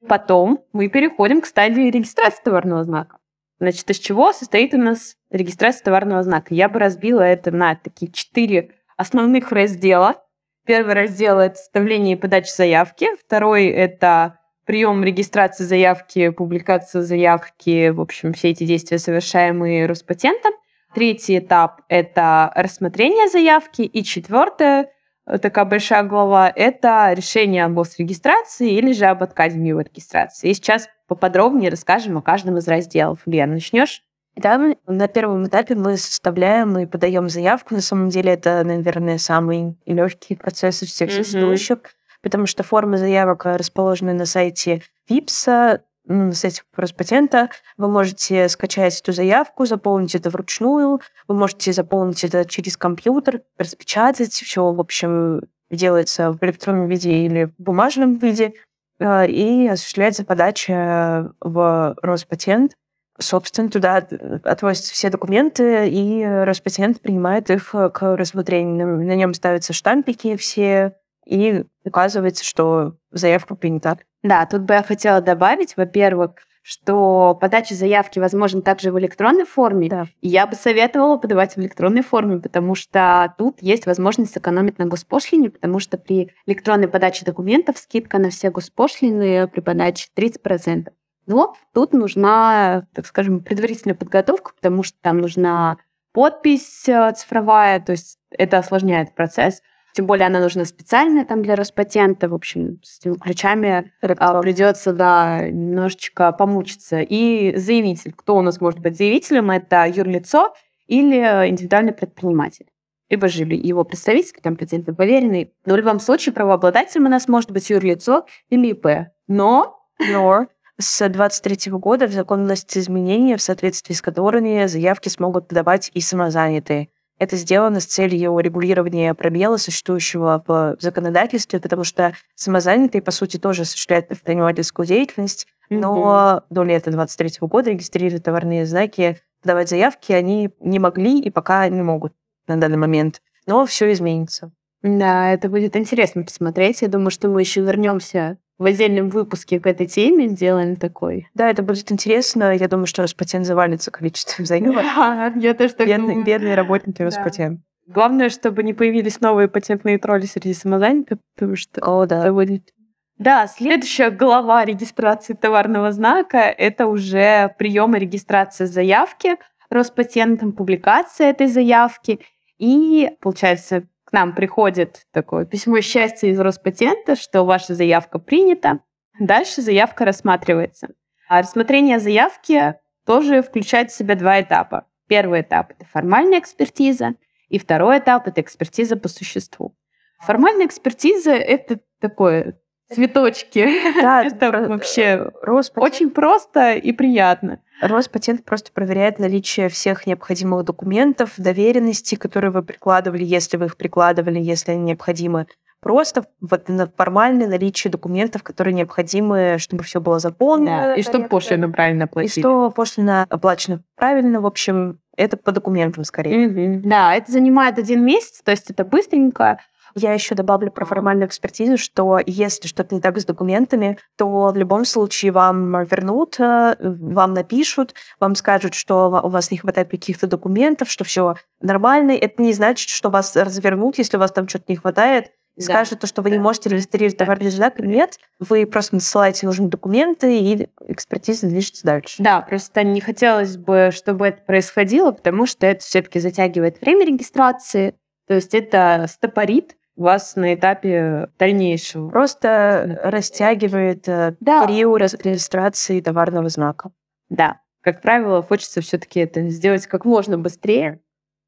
Потом 0.07 0.63
мы 0.73 0.87
переходим 0.87 1.41
к 1.41 1.45
стадии 1.45 1.89
регистрации 1.89 2.43
товарного 2.43 2.83
знака. 2.83 3.17
Значит, 3.59 3.89
из 3.89 3.99
чего 3.99 4.33
состоит 4.33 4.73
у 4.73 4.77
нас 4.77 5.15
регистрация 5.29 5.83
товарного 5.83 6.23
знака? 6.23 6.53
Я 6.53 6.69
бы 6.69 6.79
разбила 6.79 7.21
это 7.21 7.51
на 7.51 7.75
такие 7.75 8.11
четыре 8.11 8.71
основных 8.97 9.51
раздела. 9.51 10.21
Первый 10.65 10.93
раздел– 10.93 11.39
это 11.39 11.55
составление 11.55 12.15
и 12.15 12.19
подача 12.19 12.51
заявки. 12.55 13.07
Второй– 13.19 13.65
это 13.67 14.39
прием 14.65 15.03
регистрации 15.03 15.63
заявки, 15.63 16.29
публикация 16.29 17.01
заявки, 17.03 17.89
в 17.89 18.01
общем, 18.01 18.33
все 18.33 18.49
эти 18.49 18.65
действия, 18.65 18.97
совершаемые 18.97 19.85
Роспатентом. 19.85 20.53
Третий 20.93 21.39
этап– 21.39 21.81
это 21.89 22.51
рассмотрение 22.55 23.29
заявки. 23.29 23.83
И 23.83 24.03
четвертое 24.03 24.89
такая 25.25 25.65
большая 25.65 26.03
глава, 26.03 26.51
это 26.55 27.11
решение 27.13 27.65
об 27.65 27.79
регистрации 27.97 28.71
или 28.71 28.93
же 28.93 29.05
об 29.05 29.23
отказе 29.23 29.57
в 29.57 29.79
регистрации. 29.79 30.49
И 30.49 30.53
сейчас 30.53 30.87
поподробнее 31.07 31.69
расскажем 31.69 32.17
о 32.17 32.21
каждом 32.21 32.57
из 32.57 32.67
разделов. 32.67 33.19
Лен, 33.25 33.51
начнешь? 33.51 34.03
Да, 34.35 34.75
на 34.85 35.07
первом 35.07 35.47
этапе 35.47 35.75
мы 35.75 35.97
составляем 35.97 36.77
и 36.77 36.85
подаем 36.85 37.29
заявку. 37.29 37.73
На 37.73 37.81
самом 37.81 38.09
деле 38.09 38.33
это, 38.33 38.63
наверное, 38.65 39.17
самый 39.17 39.77
легкий 39.85 40.35
процесс 40.35 40.83
из 40.83 40.89
всех 40.89 41.11
существующих, 41.11 41.77
mm-hmm. 41.77 42.19
потому 42.21 42.45
что 42.45 42.63
формы 42.63 42.97
заявок 42.97 43.45
расположены 43.45 44.13
на 44.13 44.25
сайте 44.25 44.81
ВИПСа, 45.07 45.83
с 46.07 46.43
этих 46.43 46.63
Роспатента, 46.75 47.49
вы 47.77 47.87
можете 47.87 48.47
скачать 48.49 48.99
эту 48.99 49.11
заявку, 49.11 49.65
заполнить 49.65 50.15
это 50.15 50.29
вручную, 50.29 51.01
вы 51.27 51.35
можете 51.35 51.73
заполнить 51.73 52.23
это 52.23 52.45
через 52.45 52.77
компьютер, 52.77 53.41
распечатать, 53.57 54.33
все, 54.33 54.71
в 54.71 54.79
общем, 54.79 55.41
делается 55.71 56.31
в 56.31 56.43
электронном 56.43 56.87
виде 56.87 57.11
или 57.11 57.45
в 57.45 57.53
бумажном 57.57 58.15
виде, 58.15 58.53
э, 58.99 59.27
и 59.27 59.67
осуществляется 59.67 60.23
подача 60.23 61.31
в 61.39 61.95
Роспатент. 62.01 62.73
Собственно, 63.17 63.69
туда 63.69 64.05
отвозятся 64.43 64.93
все 64.93 65.09
документы, 65.09 65.87
и 65.89 66.23
Роспатент 66.25 66.99
принимает 66.99 67.49
их 67.49 67.71
к 67.71 68.15
рассмотрению. 68.17 68.97
На 69.05 69.15
нем 69.15 69.33
ставятся 69.33 69.71
штампики 69.71 70.35
все, 70.35 70.97
и 71.25 71.65
указывается, 71.83 72.43
что 72.43 72.95
заявка 73.11 73.55
принята. 73.55 73.99
Да, 74.23 74.45
тут 74.45 74.61
бы 74.61 74.73
я 74.73 74.83
хотела 74.83 75.21
добавить, 75.21 75.77
во-первых, 75.77 76.35
что 76.67 77.37
подача 77.39 77.75
заявки 77.75 78.17
возможна 78.17 78.59
также 78.63 78.91
в 78.91 78.97
электронной 78.97 79.45
форме. 79.45 79.87
Да. 79.87 80.07
И 80.21 80.29
я 80.29 80.47
бы 80.47 80.55
советовала 80.55 81.17
подавать 81.17 81.55
в 81.55 81.59
электронной 81.59 82.01
форме, 82.01 82.39
потому 82.39 82.73
что 82.73 83.35
тут 83.37 83.61
есть 83.61 83.85
возможность 83.85 84.33
сэкономить 84.33 84.79
на 84.79 84.87
госпошлине, 84.87 85.51
потому 85.51 85.79
что 85.79 85.99
при 85.99 86.31
электронной 86.47 86.87
подаче 86.87 87.23
документов 87.23 87.77
скидка 87.77 88.17
на 88.17 88.31
все 88.31 88.49
госпошлины 88.49 89.47
при 89.47 89.59
подаче 89.59 90.09
30%. 90.17 90.91
Но 91.27 91.55
тут 91.71 91.93
нужна, 91.93 92.87
так 92.95 93.05
скажем, 93.05 93.41
предварительная 93.41 93.95
подготовка, 93.95 94.53
потому 94.55 94.81
что 94.81 94.97
там 95.01 95.19
нужна 95.19 95.77
подпись 96.13 96.89
э, 96.89 97.11
цифровая, 97.15 97.79
то 97.79 97.91
есть 97.91 98.17
это 98.31 98.57
осложняет 98.57 99.13
процесс. 99.13 99.61
Тем 99.95 100.07
более 100.07 100.27
она 100.27 100.41
нужна 100.41 100.65
специальная 100.65 101.23
там 101.23 101.41
для 101.41 101.55
Роспатента. 101.55 102.27
В 102.27 102.33
общем, 102.33 102.81
с 102.83 102.99
этими 102.99 103.13
ключами 103.13 103.93
а, 104.01 104.41
придется, 104.41 104.91
да, 104.91 105.47
немножечко 105.47 106.33
помучиться. 106.33 106.99
И 106.99 107.55
заявитель. 107.55 108.11
Кто 108.11 108.35
у 108.35 108.41
нас 108.41 108.59
может 108.59 108.81
быть 108.81 108.97
заявителем? 108.97 109.51
Это 109.51 109.85
юрлицо 109.87 110.53
или 110.87 111.15
индивидуальный 111.47 111.93
предприниматель. 111.93 112.65
Либо 113.09 113.29
же 113.29 113.45
его 113.45 113.85
представитель, 113.85 114.41
там, 114.41 114.57
президент 114.57 114.97
поверенный. 114.97 115.53
Но 115.65 115.75
в 115.75 115.77
любом 115.77 116.01
случае 116.01 116.33
правообладателем 116.33 117.05
у 117.05 117.09
нас 117.09 117.29
может 117.29 117.51
быть 117.51 117.69
юрлицо 117.69 118.25
или 118.49 118.71
ИП. 118.71 119.07
Но... 119.27 119.79
Но 120.11 120.47
с 120.77 121.07
23 121.07 121.71
года 121.71 122.07
в 122.07 122.11
закон 122.11 122.43
вносятся 122.43 122.81
изменения, 122.81 123.37
в 123.37 123.41
соответствии 123.41 123.93
с 123.93 124.01
которыми 124.01 124.65
заявки 124.65 125.07
смогут 125.07 125.47
подавать 125.47 125.89
и 125.93 126.01
самозанятые. 126.01 126.89
Это 127.17 127.37
сделано 127.37 127.79
с 127.79 127.85
целью 127.85 128.37
регулирования 128.39 129.13
пробела, 129.13 129.57
существующего 129.57 130.43
в 130.45 130.75
законодательстве, 130.79 131.59
потому 131.59 131.83
что 131.83 132.13
самозанятые, 132.35 133.01
по 133.01 133.11
сути, 133.11 133.37
тоже 133.37 133.61
осуществляют 133.61 134.09
предпринимательскую 134.09 134.85
деятельность, 134.85 135.47
но 135.69 136.43
mm-hmm. 136.49 136.53
до 136.53 136.63
лета 136.63 136.91
2023 136.91 137.47
года 137.47 137.69
регистрировать 137.71 138.23
товарные 138.23 138.65
знаки, 138.65 139.17
подавать 139.41 139.69
заявки 139.69 140.11
они 140.11 140.49
не 140.59 140.79
могли 140.79 141.19
и 141.19 141.29
пока 141.29 141.67
не 141.69 141.81
могут. 141.81 142.13
на 142.47 142.57
данный 142.57 142.77
момент. 142.77 143.21
Но 143.47 143.65
все 143.65 143.91
изменится. 143.91 144.51
Да, 144.81 145.31
это 145.31 145.49
будет 145.49 145.75
интересно 145.75 146.23
посмотреть. 146.23 146.81
Я 146.81 146.89
думаю, 146.89 147.09
что 147.09 147.27
мы 147.27 147.41
еще 147.41 147.61
вернемся 147.61 148.37
в 148.57 148.65
отдельном 148.65 149.09
выпуске 149.09 149.59
к 149.59 149.67
этой 149.67 149.87
теме, 149.87 150.27
сделаем 150.29 150.75
такой. 150.75 151.27
Да, 151.33 151.49
это 151.49 151.61
будет 151.61 151.91
интересно. 151.91 152.55
Я 152.55 152.67
думаю, 152.67 152.87
что 152.87 153.01
Роспатент 153.01 153.45
завалится 153.45 153.91
количеством 153.91 154.45
заявок. 154.45 154.83
Я 155.35 155.53
тоже 155.53 155.73
так 155.73 155.87
Бедные, 155.87 156.23
бедные 156.23 156.55
работники 156.55 157.01
Роспатент. 157.01 157.61
Главное, 157.87 158.29
чтобы 158.29 158.63
не 158.63 158.73
появились 158.73 159.21
новые 159.21 159.47
патентные 159.47 159.99
тролли 159.99 160.25
среди 160.25 160.53
самозанятых, 160.53 161.19
потому 161.35 161.55
что 161.55 161.81
О, 161.81 162.05
да. 162.05 162.21
это 162.21 162.33
будет 162.33 162.71
да, 163.17 163.47
следующая 163.47 164.09
глава 164.09 164.65
регистрации 164.65 165.33
товарного 165.33 165.93
знака– 165.93 166.37
это 166.57 166.87
уже 166.87 167.55
прием 167.57 167.95
и 167.95 167.99
регистрация 167.99 168.67
заявки 168.67 169.37
Роспатентом, 169.69 170.51
публикация 170.51 171.29
этой 171.29 171.47
заявки. 171.47 172.19
И, 172.57 173.09
получается, 173.21 173.87
нам 174.15 174.33
приходит 174.33 175.07
такое 175.11 175.45
письмо 175.45 175.81
счастья 175.81 176.29
из 176.29 176.39
Роспатента, 176.39 177.17
что 177.17 177.43
ваша 177.43 177.75
заявка 177.75 178.17
принята. 178.17 178.79
Дальше 179.19 179.61
заявка 179.61 180.05
рассматривается. 180.05 180.93
А 181.27 181.41
рассмотрение 181.41 181.99
заявки 181.99 182.75
тоже 183.05 183.41
включает 183.41 183.91
в 183.91 183.95
себя 183.95 184.15
два 184.15 184.39
этапа. 184.39 184.87
Первый 185.07 185.41
этап– 185.41 185.71
это 185.77 185.85
формальная 185.85 186.39
экспертиза, 186.39 187.15
и 187.49 187.59
второй 187.59 187.97
этап– 187.99 188.25
это 188.29 188.39
экспертиза 188.39 188.95
по 188.95 189.09
существу. 189.09 189.75
Формальная 190.21 190.65
экспертиза– 190.65 191.31
это 191.33 191.81
такое 191.99 192.57
цветочки. 192.89 193.67
Да, 194.01 194.23
это 194.25 194.49
вообще 194.49 195.29
Роспатент, 195.41 195.93
очень 195.93 196.09
просто 196.09 196.75
и 196.75 196.93
приятно. 196.93 197.61
Роспатент 197.81 198.45
просто 198.45 198.71
проверяет 198.71 199.19
наличие 199.19 199.69
всех 199.69 200.07
необходимых 200.07 200.63
документов, 200.63 201.33
доверенности, 201.37 202.15
которые 202.15 202.51
вы 202.51 202.63
прикладывали, 202.63 203.23
если 203.23 203.57
вы 203.57 203.65
их 203.65 203.77
прикладывали, 203.77 204.39
если 204.39 204.71
они 204.71 204.81
необходимы. 204.83 205.47
Просто 205.81 206.25
вот 206.41 206.67
на 206.67 206.87
формальное 206.87 207.47
наличие 207.47 207.91
документов, 207.91 208.41
которые 208.41 208.73
необходимы, 208.73 209.57
чтобы 209.59 209.83
все 209.83 210.01
было 210.01 210.17
заполнено. 210.17 210.95
И 210.95 211.03
чтобы 211.03 211.27
пошлину 211.27 211.71
правильно 211.71 212.03
И 212.03 212.07
платили. 212.07 212.41
что 212.41 212.71
пошлина 212.71 213.27
оплачена 213.29 213.83
правильно, 213.95 214.41
в 214.41 214.47
общем, 214.47 214.99
это 215.15 215.37
по 215.37 215.51
документам 215.51 216.03
скорее. 216.03 216.47
Мгм. 216.47 216.89
Да, 216.89 217.13
это 217.13 217.31
занимает 217.31 217.77
один 217.77 218.03
месяц, 218.03 218.41
то 218.43 218.49
есть 218.49 218.71
это 218.71 218.83
быстренько. 218.83 219.59
Я 219.97 220.13
еще 220.13 220.35
добавлю 220.35 220.71
про 220.71 220.83
формальную 220.85 221.27
экспертизу, 221.27 221.77
что 221.77 222.19
если 222.25 222.67
что-то 222.67 222.93
не 222.93 222.99
так 223.01 223.17
с 223.17 223.23
документами, 223.23 223.97
то 224.17 224.49
в 224.49 224.57
любом 224.57 224.83
случае 224.83 225.31
вам 225.31 225.83
вернут, 225.85 226.37
э, 226.37 226.75
вам 226.79 227.33
напишут, 227.33 227.93
вам 228.19 228.35
скажут, 228.35 228.73
что 228.73 229.21
у 229.23 229.29
вас 229.29 229.51
не 229.51 229.57
хватает 229.57 229.89
каких-то 229.89 230.27
документов, 230.27 230.89
что 230.89 231.05
все 231.05 231.35
нормально. 231.61 232.11
Это 232.11 232.41
не 232.41 232.51
значит, 232.51 232.89
что 232.89 233.09
вас 233.09 233.37
развернут, 233.37 233.97
если 233.97 234.17
у 234.17 234.19
вас 234.19 234.33
там 234.33 234.49
что-то 234.49 234.65
не 234.67 234.75
хватает. 234.75 235.31
И 235.55 235.61
Да. 235.61 235.67
скажут, 235.67 236.01
то, 236.01 236.07
что 236.07 236.21
вы 236.21 236.31
не 236.31 236.39
можете 236.39 236.69
регистрировать 236.69 237.15
товарный 237.15 237.49
знак. 237.49 237.79
Нет, 237.79 238.19
вы 238.41 238.65
просто 238.65 238.95
насылаете 238.95 239.45
нужные 239.45 239.69
документы, 239.69 240.37
и 240.37 240.67
экспертиза 240.89 241.47
движется 241.47 241.85
дальше. 241.85 242.21
Да, 242.21 242.41
просто 242.41 242.83
не 242.83 242.99
хотелось 242.99 243.55
бы, 243.55 243.91
чтобы 243.93 244.27
это 244.27 244.41
происходило, 244.41 245.11
потому 245.13 245.45
что 245.45 245.65
это 245.65 245.79
все-таки 245.79 246.19
затягивает 246.19 246.81
время 246.81 247.05
регистрации, 247.05 247.95
то 248.27 248.33
есть 248.33 248.53
это 248.53 249.05
стопорит 249.07 249.77
вас 249.95 250.35
на 250.35 250.53
этапе 250.53 251.29
дальнейшего. 251.39 252.09
Просто 252.09 252.99
растягивает 253.03 254.07
э, 254.07 254.35
Да. 254.39 254.65
период 254.67 255.01
регистрации 255.01 256.01
товарного 256.01 256.49
знака. 256.49 256.91
Да, 257.29 257.61
как 257.81 258.01
правило, 258.01 258.41
хочется 258.43 258.81
все-таки 258.81 259.19
это 259.21 259.47
сделать 259.49 259.87
как 259.87 260.05
можно 260.05 260.37
быстрее. 260.37 260.99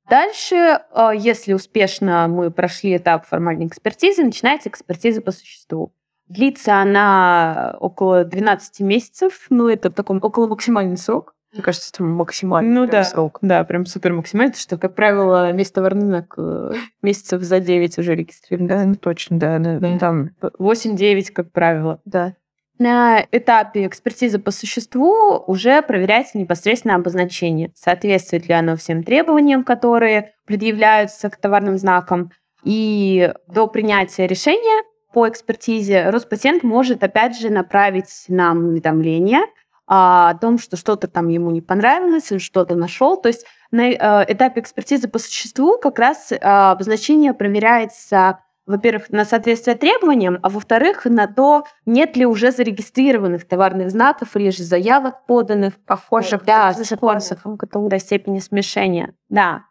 Дальше, 0.09 0.55
э, 0.55 1.09
если 1.15 1.53
успешно 1.53 2.27
мы 2.29 2.49
прошли 2.51 2.95
этап 2.95 3.25
формальной 3.25 3.67
экспертизы, 3.67 4.23
начинается 4.23 4.69
экспертиза 4.69 5.21
по 5.21 5.31
существу. 5.31 5.93
Длится 6.27 6.81
она 6.81 7.75
около 7.79 8.23
12 8.25 8.81
месяцев, 8.81 9.45
ну 9.49 9.69
это 9.69 9.89
такой 9.89 10.17
около 10.19 10.47
максимальный 10.47 10.97
срок. 10.97 11.33
Мне 11.53 11.61
кажется, 11.61 11.89
это 11.93 12.03
максимальный 12.03 12.71
Ну 12.71 12.85
да. 12.85 13.03
срок. 13.03 13.39
Да, 13.41 13.63
прям 13.63 13.85
супер 13.85 14.13
максимально, 14.13 14.53
что, 14.55 14.77
как 14.77 14.95
правило, 14.95 15.51
весь 15.51 15.71
товарный 15.71 16.05
знак 16.05 16.33
э, 16.37 16.73
месяцев 17.01 17.41
за 17.41 17.59
9 17.59 17.97
уже 17.97 18.15
регистрируем. 18.15 18.67
Да, 18.67 18.83
ну 18.83 18.95
точно, 18.95 19.39
да. 19.39 19.57
да, 19.59 19.79
Да. 19.79 19.97
Там, 19.97 20.31
8-9, 20.41 21.31
как 21.31 21.51
правило. 21.51 21.99
да. 22.05 22.33
На 22.79 23.25
этапе 23.31 23.87
экспертизы 23.87 24.37
по 24.37 24.51
существу 24.51 25.43
уже 25.47 25.81
проверяется 25.81 26.37
непосредственно 26.37 26.93
обозначение. 26.93 27.71
Соответствует 27.73 28.47
ли 28.47 28.53
оно 28.53 28.75
всем 28.75 29.03
требованиям, 29.03 29.63
которые 29.63 30.33
предъявляются 30.45 31.31
к 31.31 31.37
товарным 31.37 31.79
знакам. 31.79 32.29
И 32.63 33.33
до 33.47 33.65
принятия 33.67 34.27
решения 34.27 34.83
по 35.11 35.27
экспертизе 35.27 36.09
Роспатент 36.11 36.61
может 36.61 37.03
опять 37.03 37.39
же 37.39 37.49
направить 37.49 38.25
нам 38.27 38.65
уведомление 38.65 39.39
о 39.87 40.33
том, 40.35 40.59
что 40.59 40.77
что-то 40.77 41.07
там 41.07 41.29
ему 41.29 41.49
не 41.51 41.61
понравилось, 41.61 42.31
он 42.31 42.39
что-то 42.39 42.75
нашел. 42.75 43.17
То 43.19 43.29
есть 43.29 43.45
на 43.71 43.89
э, 43.89 43.95
этапе 44.27 44.61
экспертизы 44.61 45.07
по 45.07 45.17
существу 45.17 45.77
как 45.77 45.97
раз 45.97 46.31
э, 46.31 46.37
обозначение 46.37 47.33
проверяется 47.33 48.39
во-первых, 48.67 49.09
на 49.11 49.23
соответствие 49.23 49.77
требованиям, 49.77 50.39
а 50.43 50.49
во-вторых, 50.49 51.05
на 51.05 51.25
то, 51.25 51.63
нет 51.85 52.17
ли 52.17 52.25
уже 52.25 52.51
зарегистрированных 52.51 53.47
товарных 53.47 53.89
знаков 53.89 54.35
или 54.35 54.49
же 54.49 54.63
заявок 54.63 55.25
поданных, 55.25 55.75
похожих, 55.85 56.43
да, 56.43 56.73
с 56.73 56.83
спонсором 56.83 57.57
до 57.57 57.97
степени 57.97 58.39
смешения. 58.39 59.13
Да. 59.29 59.63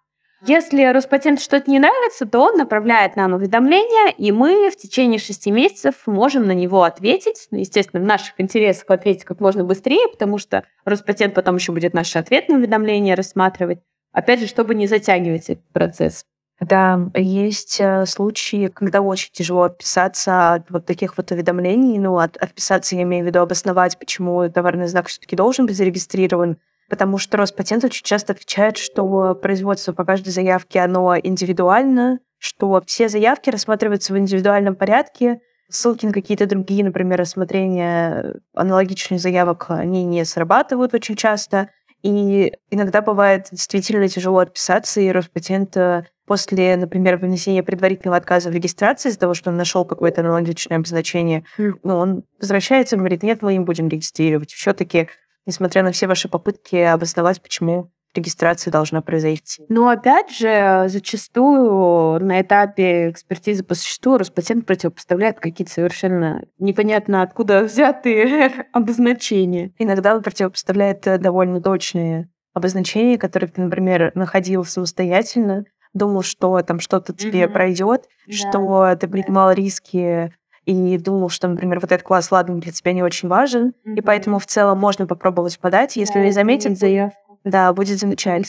Если 0.44 0.84
Роспатент 0.84 1.40
что-то 1.40 1.70
не 1.70 1.78
нравится, 1.78 2.26
то 2.26 2.40
он 2.40 2.56
направляет 2.56 3.16
нам 3.16 3.32
уведомление, 3.32 4.12
и 4.12 4.32
мы 4.32 4.70
в 4.70 4.76
течение 4.76 5.18
шести 5.18 5.50
месяцев 5.50 5.94
можем 6.06 6.46
на 6.46 6.52
него 6.52 6.82
ответить. 6.82 7.48
Ну, 7.50 7.58
естественно, 7.58 8.02
в 8.02 8.06
наших 8.06 8.34
интересах 8.38 8.90
ответить 8.90 9.24
как 9.24 9.40
можно 9.40 9.64
быстрее, 9.64 10.08
потому 10.08 10.38
что 10.38 10.64
Роспатент 10.84 11.34
потом 11.34 11.56
еще 11.56 11.72
будет 11.72 11.94
наши 11.94 12.18
ответные 12.18 12.58
уведомления 12.58 13.16
рассматривать. 13.16 13.80
Опять 14.12 14.40
же, 14.40 14.46
чтобы 14.46 14.74
не 14.74 14.86
затягивать 14.86 15.48
этот 15.48 15.68
процесс. 15.72 16.24
Да, 16.60 17.10
есть 17.14 17.78
э, 17.80 18.06
случаи, 18.06 18.68
когда 18.68 19.02
очень 19.02 19.30
тяжело 19.32 19.64
отписаться 19.64 20.54
от 20.54 20.70
вот 20.70 20.86
таких 20.86 21.18
вот 21.18 21.30
уведомлений. 21.30 21.98
Ну, 21.98 22.16
от, 22.16 22.36
отписаться, 22.38 22.96
я 22.96 23.02
имею 23.02 23.24
в 23.24 23.26
виду, 23.26 23.40
обосновать, 23.40 23.98
почему 23.98 24.48
товарный 24.48 24.86
знак 24.86 25.08
все-таки 25.08 25.36
должен 25.36 25.66
быть 25.66 25.76
зарегистрирован. 25.76 26.56
Потому 26.88 27.18
что 27.18 27.36
Роспатент 27.36 27.84
очень 27.84 28.04
часто 28.04 28.32
отвечает, 28.32 28.76
что 28.76 29.34
производство 29.34 29.92
по 29.92 30.04
каждой 30.04 30.30
заявке, 30.30 30.80
оно 30.80 31.16
индивидуально, 31.18 32.20
что 32.38 32.82
все 32.86 33.08
заявки 33.08 33.50
рассматриваются 33.50 34.12
в 34.12 34.18
индивидуальном 34.18 34.76
порядке, 34.76 35.40
ссылки 35.68 36.06
на 36.06 36.12
какие-то 36.12 36.46
другие, 36.46 36.84
например, 36.84 37.18
рассмотрения 37.18 38.36
аналогичных 38.54 39.20
заявок, 39.20 39.66
они 39.68 40.04
не 40.04 40.24
срабатывают 40.24 40.94
очень 40.94 41.16
часто. 41.16 41.70
И 42.02 42.52
иногда 42.70 43.02
бывает 43.02 43.48
действительно 43.50 44.08
тяжело 44.08 44.38
отписаться, 44.38 45.00
и 45.00 45.10
Роспатент 45.10 45.76
э, 45.76 46.04
после, 46.26 46.76
например, 46.76 47.16
вынесения 47.16 47.62
предварительного 47.62 48.18
отказа 48.18 48.50
в 48.50 48.52
регистрации 48.52 49.08
из-за 49.08 49.18
того, 49.18 49.34
что 49.34 49.50
он 49.50 49.56
нашел 49.56 49.84
какое-то 49.84 50.20
аналогичное 50.20 50.78
обозначение, 50.78 51.44
ну, 51.58 51.96
он 51.96 52.22
возвращается 52.38 52.94
и 52.94 52.98
говорит, 52.98 53.22
нет, 53.22 53.42
мы 53.42 53.54
не 53.54 53.60
будем 53.60 53.88
регистрировать. 53.88 54.52
Все-таки, 54.52 55.08
несмотря 55.46 55.82
на 55.82 55.92
все 55.92 56.06
ваши 56.06 56.28
попытки 56.28 56.76
обосновать, 56.76 57.40
почему 57.40 57.90
регистрация 58.14 58.70
должна 58.70 59.02
произойти. 59.02 59.64
Но 59.68 59.88
опять 59.88 60.30
же, 60.30 60.84
зачастую 60.88 62.18
на 62.24 62.40
этапе 62.40 63.10
экспертизы 63.10 63.62
по 63.62 63.74
существу 63.74 64.16
Роспатент 64.16 64.66
противопоставляет 64.66 65.38
какие-то 65.38 65.72
совершенно 65.72 66.42
непонятно 66.58 67.22
откуда 67.22 67.62
взятые 67.64 68.66
обозначения. 68.72 69.72
Иногда 69.78 70.14
он 70.16 70.22
противопоставляет 70.22 71.06
э, 71.06 71.18
довольно 71.18 71.60
точные 71.60 72.28
обозначения, 72.54 73.18
которые 73.18 73.50
ты, 73.50 73.60
например, 73.60 74.12
находил 74.14 74.64
самостоятельно, 74.64 75.64
думал, 75.92 76.22
что 76.22 76.60
там 76.62 76.80
что-то 76.80 77.12
тебе 77.12 77.44
Мгм. 77.44 77.52
пройдет, 77.52 78.04
Да. 78.26 78.32
что 78.32 78.96
ты 78.98 79.08
принимал 79.08 79.52
риски 79.52 80.32
и 80.66 80.98
думал, 80.98 81.28
что, 81.30 81.48
например, 81.48 81.80
вот 81.80 81.92
этот 81.92 82.06
класс 82.06 82.30
ладно 82.30 82.60
для 82.60 82.72
тебя 82.72 82.92
не 82.92 83.02
очень 83.02 83.28
важен, 83.28 83.72
и 83.84 84.00
поэтому 84.00 84.38
в 84.38 84.46
целом 84.46 84.78
можно 84.78 85.06
попробовать 85.06 85.58
подать, 85.58 85.96
если 85.96 86.18
не 86.18 86.32
заметят 86.32 86.78
заявку. 86.78 87.38
Да, 87.44 87.72
будет 87.72 88.00
замечательно. 88.00 88.44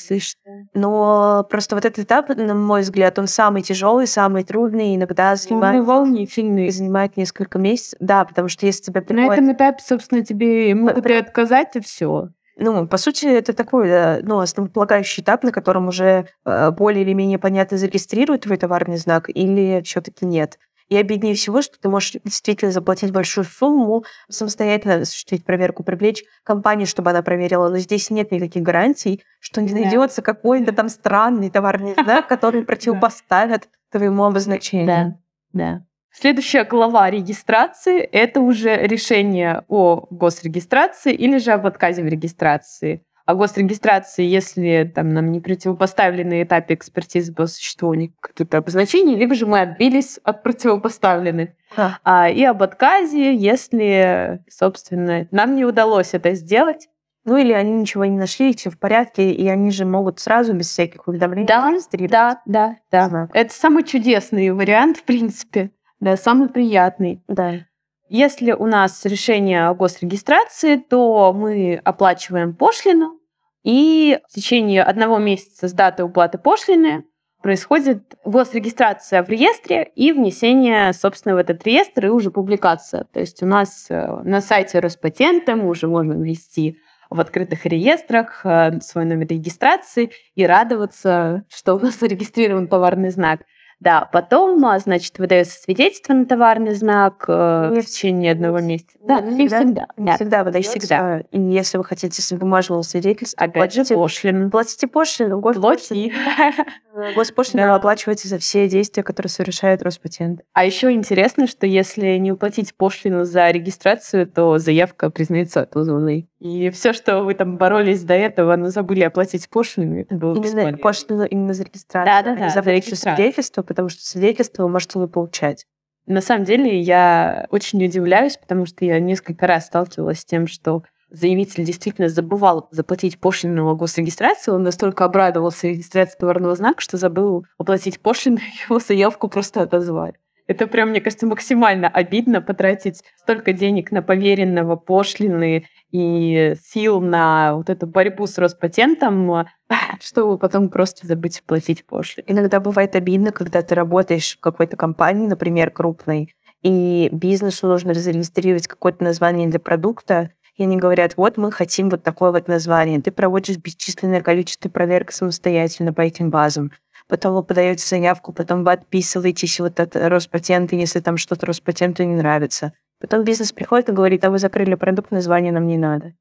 Но 0.73 1.45
просто 1.51 1.75
вот 1.75 1.85
этот 1.85 2.05
этап, 2.05 2.29
на 2.29 2.55
мой 2.55 2.81
взгляд, 2.81 3.19
он 3.19 3.27
самый 3.27 3.61
тяжелый, 3.61 4.07
самый 4.07 4.43
трудный, 4.43 4.95
иногда 4.95 5.35
занимает, 5.35 5.85
волны 5.85 6.25
сильные. 6.25 6.71
занимает 6.71 7.15
несколько 7.15 7.59
месяцев. 7.59 7.99
Да, 7.99 8.25
потому 8.25 8.47
что 8.47 8.65
если 8.65 8.85
тебя 8.85 9.01
На 9.01 9.05
приходит... 9.05 9.31
этом 9.33 9.53
этапе, 9.53 9.83
собственно, 9.85 10.25
тебе 10.25 10.73
могут 10.73 11.05
и 11.05 11.13
отказать, 11.13 11.75
и 11.75 11.79
все. 11.79 12.29
Ну, 12.59 12.87
по 12.87 12.97
сути, 12.97 13.27
это 13.27 13.53
такой, 13.53 13.87
да, 13.87 14.19
ну, 14.23 14.39
основополагающий 14.39 15.21
этап, 15.21 15.43
на 15.43 15.51
котором 15.51 15.89
уже 15.89 16.25
э, 16.43 16.71
более 16.71 17.03
или 17.03 17.13
менее 17.13 17.37
понятно, 17.37 17.77
зарегистрируют 17.77 18.43
твой 18.43 18.57
товарный 18.57 18.97
знак 18.97 19.29
или 19.29 19.81
все 19.85 20.01
таки 20.01 20.25
нет. 20.25 20.57
И 20.89 20.95
обиднее 20.95 21.35
всего, 21.35 21.61
что 21.61 21.79
ты 21.79 21.89
можешь 21.89 22.13
действительно 22.23 22.71
заплатить 22.71 23.11
большую 23.11 23.43
сумму, 23.43 24.05
самостоятельно 24.29 24.95
осуществить 24.95 25.45
проверку, 25.45 25.83
привлечь 25.83 26.23
компанию, 26.43 26.87
чтобы 26.87 27.09
она 27.09 27.21
проверила. 27.21 27.69
Но 27.69 27.77
здесь 27.77 28.09
нет 28.09 28.31
никаких 28.31 28.63
гарантий, 28.63 29.21
что 29.39 29.61
не 29.61 29.73
найдется 29.73 30.21
какой-то 30.21 30.71
там 30.71 30.87
странный 30.89 31.49
товарный 31.49 31.93
знак, 32.03 32.27
который 32.27 32.63
противопоставят 32.63 33.67
твоему 33.91 34.23
обозначению. 34.23 34.87
Да, 34.87 35.17
да. 35.53 35.87
Следующая 36.19 36.63
глава 36.63 37.11
регистрации– 37.11 37.99
это 38.11 38.39
уже 38.39 38.75
решение 38.75 39.63
о 39.67 40.07
госрегистрации 40.09 41.13
или 41.13 41.37
же 41.37 41.51
об 41.51 41.67
отказе 41.67 42.01
в 42.01 42.07
регистрации. 42.07 43.03
О 43.27 43.35
госрегистрации, 43.35 44.23
если 44.23 44.89
там, 44.95 45.09
нам 45.13 45.33
не 45.33 45.41
противопоставили 45.41 46.23
на 46.23 46.43
этапе 46.43 46.75
экспертизы 46.75 47.33
по 47.33 47.45
существованию 47.45 48.13
каких-то 48.21 48.59
обозначений, 48.59 49.15
либо 49.15 49.35
же 49.35 49.45
мы 49.45 49.59
отбились 49.59 50.17
от 50.23 50.43
противопоставленных. 50.43 51.49
А. 51.75 51.97
А, 52.05 52.29
и 52.29 52.41
об 52.45 52.63
отказе, 52.63 53.35
если, 53.35 54.41
собственно, 54.49 55.27
нам 55.31 55.55
не 55.55 55.65
удалось 55.65 56.13
это 56.13 56.33
сделать, 56.35 56.87
ну 57.25 57.35
или 57.35 57.51
они 57.51 57.73
ничего 57.73 58.05
не 58.05 58.17
нашли, 58.17 58.55
все 58.55 58.69
в 58.69 58.79
порядке, 58.79 59.31
и 59.31 59.45
они 59.49 59.71
же 59.71 59.83
могут 59.83 60.21
сразу 60.21 60.53
без 60.53 60.69
всяких 60.69 61.05
уведомлений 61.09 61.45
да, 61.45 61.69
да, 62.07 62.41
да, 62.45 62.77
да, 62.89 63.09
да. 63.09 63.29
Это 63.33 63.53
самый 63.53 63.83
чудесный 63.83 64.51
вариант, 64.51 64.99
в 64.99 65.03
принципе. 65.03 65.71
Да, 65.99 66.15
самый 66.15 66.47
приятный. 66.47 67.21
Да. 67.27 67.65
Если 68.09 68.51
у 68.51 68.65
нас 68.65 69.05
решение 69.05 69.67
о 69.67 69.73
госрегистрации, 69.73 70.77
то 70.77 71.33
мы 71.33 71.81
оплачиваем 71.83 72.55
пошлину, 72.55 73.19
и 73.63 74.19
в 74.29 74.33
течение 74.33 74.81
одного 74.81 75.17
месяца 75.17 75.67
с 75.67 75.73
даты 75.73 76.05
уплаты 76.05 76.37
пошлины 76.37 77.03
происходит 77.41 78.15
госрегистрация 78.23 79.23
в 79.23 79.29
реестре 79.29 79.91
и 79.95 80.13
внесение, 80.13 80.93
собственно, 80.93 81.35
в 81.35 81.37
этот 81.37 81.65
реестр 81.65 82.05
и 82.05 82.09
уже 82.09 82.31
публикация. 82.31 83.03
То 83.11 83.19
есть 83.19 83.43
у 83.43 83.45
нас 83.45 83.87
э, 83.89 84.21
на 84.23 84.39
сайте 84.39 84.79
Роспатента 84.79 85.55
мы 85.55 85.67
уже 85.67 85.87
можем 85.87 86.21
ввести 86.21 86.79
в 87.09 87.19
открытых 87.19 87.65
реестрах 87.65 88.41
э, 88.45 88.79
свой 88.81 89.05
номер 89.05 89.27
регистрации 89.27 90.11
и 90.35 90.45
радоваться, 90.45 91.43
что 91.49 91.75
у 91.75 91.79
нас 91.79 91.99
зарегистрирован 91.99 92.67
товарный 92.67 93.09
знак. 93.09 93.41
Да, 93.79 94.09
потом, 94.11 94.65
а, 94.65 94.79
значит, 94.79 95.19
выдается 95.19 95.61
свидетельство 95.61 96.13
на 96.13 96.25
товарный 96.25 96.73
знак 96.73 97.25
э, 97.27 97.79
в 97.79 97.85
течение 97.85 98.31
одного 98.31 98.59
месяца. 98.59 98.97
Да, 99.01 99.21
не 99.21 99.47
всегда. 99.47 99.59
всегда. 99.59 99.87
Не 99.97 100.15
всегда 100.15 100.43
выдается. 100.43 100.79
Всегда. 100.79 101.19
И 101.31 101.39
если 101.39 101.77
вы 101.77 101.83
хотите 101.83 102.21
с 102.21 102.31
бумажного 102.33 102.81
свидетельства, 102.81 103.45
опять 103.45 103.73
же 103.73 103.85
пошлину. 103.85 104.49
Платите 104.49 104.87
пошлину, 104.87 105.39
госпошлину. 105.39 106.11
Госпошлину 107.15 107.67
да. 107.67 107.75
оплачиваете 107.75 108.27
за 108.27 108.39
все 108.39 108.67
действия, 108.67 109.03
которые 109.03 109.29
совершает 109.29 109.83
Роспатент. 109.83 110.41
А 110.53 110.65
еще 110.65 110.91
интересно, 110.91 111.45
что 111.45 111.67
если 111.67 112.17
не 112.17 112.31
уплатить 112.31 112.73
пошлину 112.75 113.23
за 113.23 113.51
регистрацию, 113.51 114.25
то 114.27 114.57
заявка 114.57 115.11
признается 115.11 115.61
отозванной. 115.61 116.27
И 116.39 116.69
все, 116.71 116.93
что 116.93 117.21
вы 117.23 117.33
там 117.33 117.57
боролись 117.57 118.03
до 118.03 118.13
этого, 118.13 118.55
но 118.55 118.69
забыли 118.69 119.03
оплатить 119.03 119.49
пошлину, 119.49 120.01
это 120.01 120.15
было 120.15 120.35
Именно 120.35 120.77
пошлину 120.77 121.25
именно 121.25 121.53
за 121.53 121.63
регистрацию. 121.63 122.05
Да, 122.05 122.21
да, 122.23 122.35
да. 122.35 122.49
За, 122.49 122.61
за 122.61 122.95
свидетельство, 122.95 123.63
потому 123.67 123.89
что 123.89 124.01
свидетельство 124.01 124.63
вы 124.63 124.69
можете 124.69 124.97
вы 124.99 125.07
получать. 125.07 125.65
На 126.05 126.21
самом 126.21 126.45
деле 126.45 126.79
я 126.79 127.47
очень 127.51 127.83
удивляюсь, 127.83 128.37
потому 128.37 128.65
что 128.65 128.85
я 128.85 128.99
несколько 128.99 129.45
раз 129.45 129.65
сталкивалась 129.65 130.21
с 130.21 130.25
тем, 130.25 130.47
что 130.47 130.83
заявитель 131.09 131.65
действительно 131.65 132.09
забывал 132.09 132.69
заплатить 132.71 133.19
пошлину 133.19 133.65
на 133.65 133.73
госрегистрацию, 133.75 134.55
он 134.55 134.63
настолько 134.63 135.05
обрадовался 135.05 135.67
регистрации 135.67 136.17
товарного 136.17 136.55
знака, 136.55 136.81
что 136.81 136.97
забыл 136.97 137.45
оплатить 137.57 137.99
пошлину, 137.99 138.39
его 138.69 138.79
заявку 138.79 139.27
просто 139.27 139.61
отозвали. 139.61 140.15
Это 140.47 140.65
прям, 140.67 140.89
мне 140.89 141.01
кажется, 141.01 141.27
максимально 141.27 141.89
обидно 141.89 142.41
потратить 142.41 143.03
столько 143.17 143.51
денег 143.51 143.91
на 143.91 144.01
поверенного, 144.01 144.77
пошлины 144.77 145.67
и 145.91 146.55
сил 146.63 147.01
на 147.01 147.55
вот 147.55 147.69
эту 147.69 147.85
борьбу 147.85 148.27
с 148.27 148.37
Роспатентом, 148.37 149.45
чтобы 150.01 150.37
потом 150.37 150.69
просто 150.69 151.05
забыть 151.05 151.43
платить 151.45 151.85
пошлину. 151.85 152.25
Иногда 152.29 152.59
бывает 152.61 152.95
обидно, 152.95 153.31
когда 153.31 153.61
ты 153.61 153.75
работаешь 153.75 154.37
в 154.37 154.39
какой-то 154.39 154.77
компании, 154.77 155.27
например, 155.27 155.69
крупной, 155.69 156.33
и 156.63 157.09
бизнесу 157.11 157.67
нужно 157.67 157.93
зарегистрировать 157.93 158.67
какое-то 158.67 159.03
название 159.03 159.47
для 159.47 159.59
продукта, 159.59 160.31
и 160.55 160.63
они 160.63 160.75
говорят, 160.75 161.17
вот 161.17 161.37
мы 161.37 161.51
хотим 161.51 161.89
вот 161.89 162.01
такое 162.01 162.31
вот 162.31 162.47
название. 162.47 162.99
Ты 162.99 163.11
проводишь 163.11 163.57
бесчисленное 163.57 164.21
количество 164.21 164.69
проверок 164.69 165.11
самостоятельно 165.11 165.93
по 165.93 166.01
этим 166.01 166.31
базам 166.31 166.71
потом 167.07 167.33
вы 167.33 167.43
подаете 167.43 167.85
заявку, 167.85 168.33
потом 168.33 168.63
вы 168.63 168.73
отписываетесь 168.73 169.59
вот 169.59 169.79
от 169.79 169.95
Роспатента, 169.95 170.75
если 170.75 170.99
там 170.99 171.17
что-то 171.17 171.45
Роспатенту 171.45 172.03
не 172.03 172.15
нравится. 172.15 172.73
Потом 172.99 173.23
бизнес 173.23 173.51
приходит 173.51 173.89
и 173.89 173.91
говорит, 173.93 174.25
а 174.25 174.31
вы 174.31 174.39
закрыли 174.39 174.75
продукт, 174.75 175.11
название 175.11 175.51
нам 175.51 175.67
не 175.67 175.77
надо. 175.77 176.13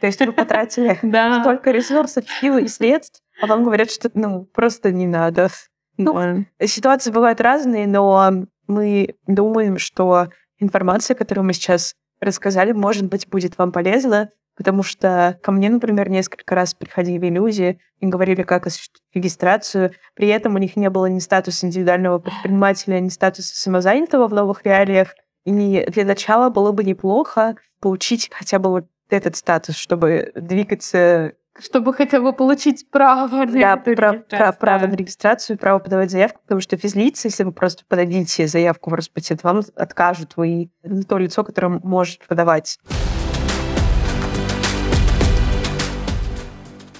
То 0.00 0.06
есть 0.06 0.20
вы 0.20 0.32
потратили 0.32 0.94
столько 1.40 1.70
ресурсов, 1.70 2.24
сил 2.40 2.58
и 2.58 2.68
средств, 2.68 3.20
а 3.40 3.46
вам 3.46 3.64
говорят, 3.64 3.90
что 3.90 4.10
ну 4.14 4.44
просто 4.44 4.92
не 4.92 5.06
надо. 5.06 5.48
Ну, 5.96 6.44
ситуации 6.64 7.10
бывают 7.10 7.40
разные, 7.40 7.86
но 7.88 8.30
мы 8.68 9.16
думаем, 9.26 9.78
что 9.78 10.28
информация, 10.60 11.16
которую 11.16 11.44
мы 11.44 11.52
сейчас 11.52 11.94
рассказали, 12.20 12.72
может 12.72 13.06
быть, 13.06 13.28
будет 13.28 13.58
вам 13.58 13.72
полезна, 13.72 14.30
Потому 14.58 14.82
что 14.82 15.38
ко 15.40 15.52
мне, 15.52 15.70
например, 15.70 16.10
несколько 16.10 16.56
раз 16.56 16.74
приходили 16.74 17.28
люди 17.28 17.78
и 18.00 18.06
говорили, 18.06 18.42
как 18.42 18.66
регистрацию. 19.14 19.92
При 20.14 20.26
этом 20.26 20.56
у 20.56 20.58
них 20.58 20.74
не 20.74 20.90
было 20.90 21.06
ни 21.06 21.20
статуса 21.20 21.64
индивидуального 21.66 22.18
предпринимателя, 22.18 22.98
ни 22.98 23.08
статуса 23.08 23.54
самозанятого 23.54 24.26
в 24.26 24.34
новых 24.34 24.64
реалиях. 24.64 25.14
И 25.44 25.86
для 25.88 26.04
начала 26.04 26.50
было 26.50 26.72
бы 26.72 26.82
неплохо 26.82 27.54
получить 27.80 28.30
хотя 28.32 28.58
бы 28.58 28.70
вот 28.70 28.86
этот 29.08 29.36
статус, 29.36 29.76
чтобы 29.76 30.32
двигаться 30.34 31.34
чтобы 31.60 31.92
хотя 31.92 32.20
бы 32.20 32.32
получить 32.32 32.88
право 32.88 33.44
на 33.44 33.46
да, 33.46 33.76
прав, 33.76 34.26
прав, 34.28 34.58
право 34.58 34.86
на 34.86 34.94
регистрацию, 34.94 35.58
право 35.58 35.80
подавать 35.80 36.08
заявку, 36.08 36.38
потому 36.42 36.60
что 36.60 36.76
физлица, 36.76 37.26
если 37.26 37.42
вы 37.42 37.50
просто 37.50 37.82
подадите 37.88 38.46
заявку 38.46 38.90
в 38.90 38.94
Роспатент, 38.94 39.42
вам 39.42 39.62
откажут, 39.74 40.36
вы 40.36 40.70
то 41.08 41.18
лицо, 41.18 41.42
которое 41.42 41.80
может 41.82 42.24
подавать. 42.28 42.78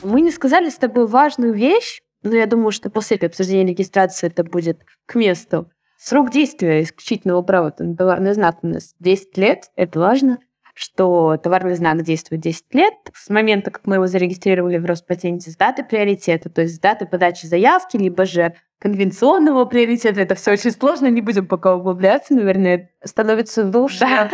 Мы 0.09 0.23
не 0.23 0.31
сказали 0.31 0.71
с 0.71 0.77
тобой 0.77 1.07
важную 1.07 1.53
вещь, 1.53 2.01
но 2.23 2.35
я 2.35 2.47
думаю, 2.47 2.73
что 2.73 2.89
после 2.89 3.19
обсуждения 3.19 3.73
регистрации 3.73 4.29
это 4.29 4.43
будет 4.43 4.81
к 5.05 5.15
месту. 5.17 5.71
Срок 5.99 6.31
действия 6.31 6.83
исключительного 6.83 7.43
права 7.43 7.75
на 7.79 7.95
товарный 7.95 8.33
знак 8.33 8.57
у 8.63 8.69
нас 8.69 8.95
10 9.01 9.37
лет. 9.37 9.65
Это 9.77 10.01
важно, 10.01 10.39
что 10.73 11.37
товарный 11.37 11.75
знак 11.75 12.03
действует 12.05 12.41
10 12.41 12.73
лет 12.73 12.95
с 13.13 13.29
момента, 13.29 13.71
как 13.71 13.87
мы 13.87 13.97
его 13.97 14.07
зарегистрировали 14.07 14.79
в 14.79 14.87
Роспатенте, 14.87 15.51
с 15.51 15.57
даты 15.57 15.85
приоритета, 15.85 16.49
то 16.49 16.63
есть 16.63 16.77
с 16.77 16.79
даты 16.79 17.05
подачи 17.05 17.45
заявки, 17.45 17.99
либо 17.99 18.25
же 18.25 18.55
конвенционного 18.79 19.67
приоритета. 19.67 20.23
Это 20.23 20.35
все 20.37 20.53
очень 20.53 20.71
сложно, 20.71 21.09
не 21.09 21.21
будем 21.21 21.47
пока 21.47 21.77
углубляться, 21.77 22.33
наверное, 22.33 22.91
становится 23.05 23.63
душно. 23.65 24.31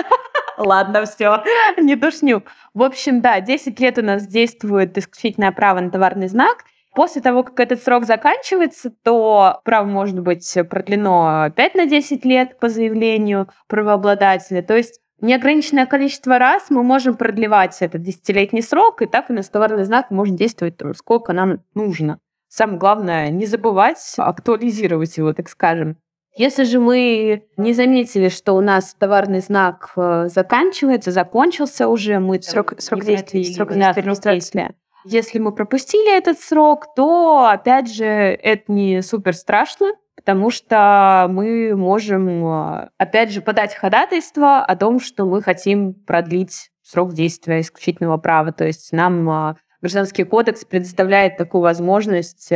Ладно, 0.57 1.05
все, 1.05 1.43
не 1.79 1.97
душню. 1.97 2.43
В 2.75 2.83
общем, 2.83 3.21
да, 3.21 3.41
10 3.41 3.79
лет 3.81 3.99
у 3.99 4.03
нас 4.03 4.27
действует 4.27 4.97
исключительное 4.97 5.53
право 5.53 5.81
на 5.81 5.91
товарный 5.91 6.29
знак. 6.29 6.65
После 6.95 7.21
того, 7.21 7.43
как 7.43 7.59
этот 7.59 7.83
срок 7.83 8.05
заканчивается, 8.05 8.91
то 9.03 9.61
право 9.65 9.85
может 9.85 10.21
быть 10.21 10.57
продлено 10.71 11.45
опять 11.45 11.75
на 11.75 11.87
10 11.87 12.25
лет 12.25 12.59
по 12.61 12.69
заявлению 12.69 13.49
правообладателя. 13.67 14.63
То 14.63 14.77
есть 14.77 15.01
неограниченное 15.21 15.87
количество 15.87 16.39
раз 16.39 16.71
мы 16.71 16.85
можем 16.85 17.17
продлевать 17.17 17.77
этот 17.81 18.03
десятилетний 18.03 18.63
срок, 18.63 19.03
и 19.03 19.07
так 19.07 19.29
у 19.29 19.33
нас 19.33 19.49
товарный 19.49 19.85
знак 19.85 20.11
может 20.11 20.37
действовать 20.37 20.81
сколько 20.97 21.33
нам 21.33 21.61
нужно. 21.75 22.21
Самое 22.49 22.79
главное, 22.79 23.31
не 23.31 23.47
забывать 23.47 24.15
актуализировать 24.17 25.17
его, 25.17 25.33
так 25.33 25.49
скажем. 25.49 25.97
Если 26.37 26.65
же 26.65 26.81
мы 26.81 27.45
не 27.57 27.73
заметили, 27.73 28.29
что 28.29 28.55
у 28.55 28.61
нас 28.61 28.95
товарный 28.99 29.39
знак 29.39 29.93
э, 29.97 30.27
заканчивается, 30.29 31.13
закончился 31.13 31.87
уже, 31.87 32.19
мы 32.19 32.43
срок, 32.43 32.75
срок 32.79 33.05
действия, 33.05 33.45
срок 33.55 33.69
действия. 33.73 34.75
Если 35.05 35.39
мы 35.39 35.53
пропустили 35.53 36.17
этот 36.17 36.41
срок, 36.41 36.95
то, 36.97 37.47
опять 37.47 37.93
же, 37.93 38.05
это 38.05 38.73
не 38.73 39.01
супер 39.03 39.35
страшно, 39.37 39.93
потому 40.17 40.51
что 40.51 41.27
мы 41.31 41.77
можем, 41.77 42.45
э, 42.45 42.89
опять 42.99 43.31
же, 43.31 43.41
подать 43.41 43.73
ходатайство 43.75 44.65
о 44.65 44.75
том, 44.75 44.99
что 44.99 45.27
мы 45.27 45.41
хотим 45.41 45.95
продлить 45.95 46.71
срок 46.83 47.13
действия 47.13 47.61
исключительного 47.61 48.17
права. 48.17 48.51
То 48.51 48.65
есть 48.65 48.93
нам 48.93 49.31
э, 49.31 49.55
Гражданский 49.83 50.25
кодекс 50.25 50.65
предоставляет 50.65 51.37
такую 51.37 51.61
возможность 51.61 52.51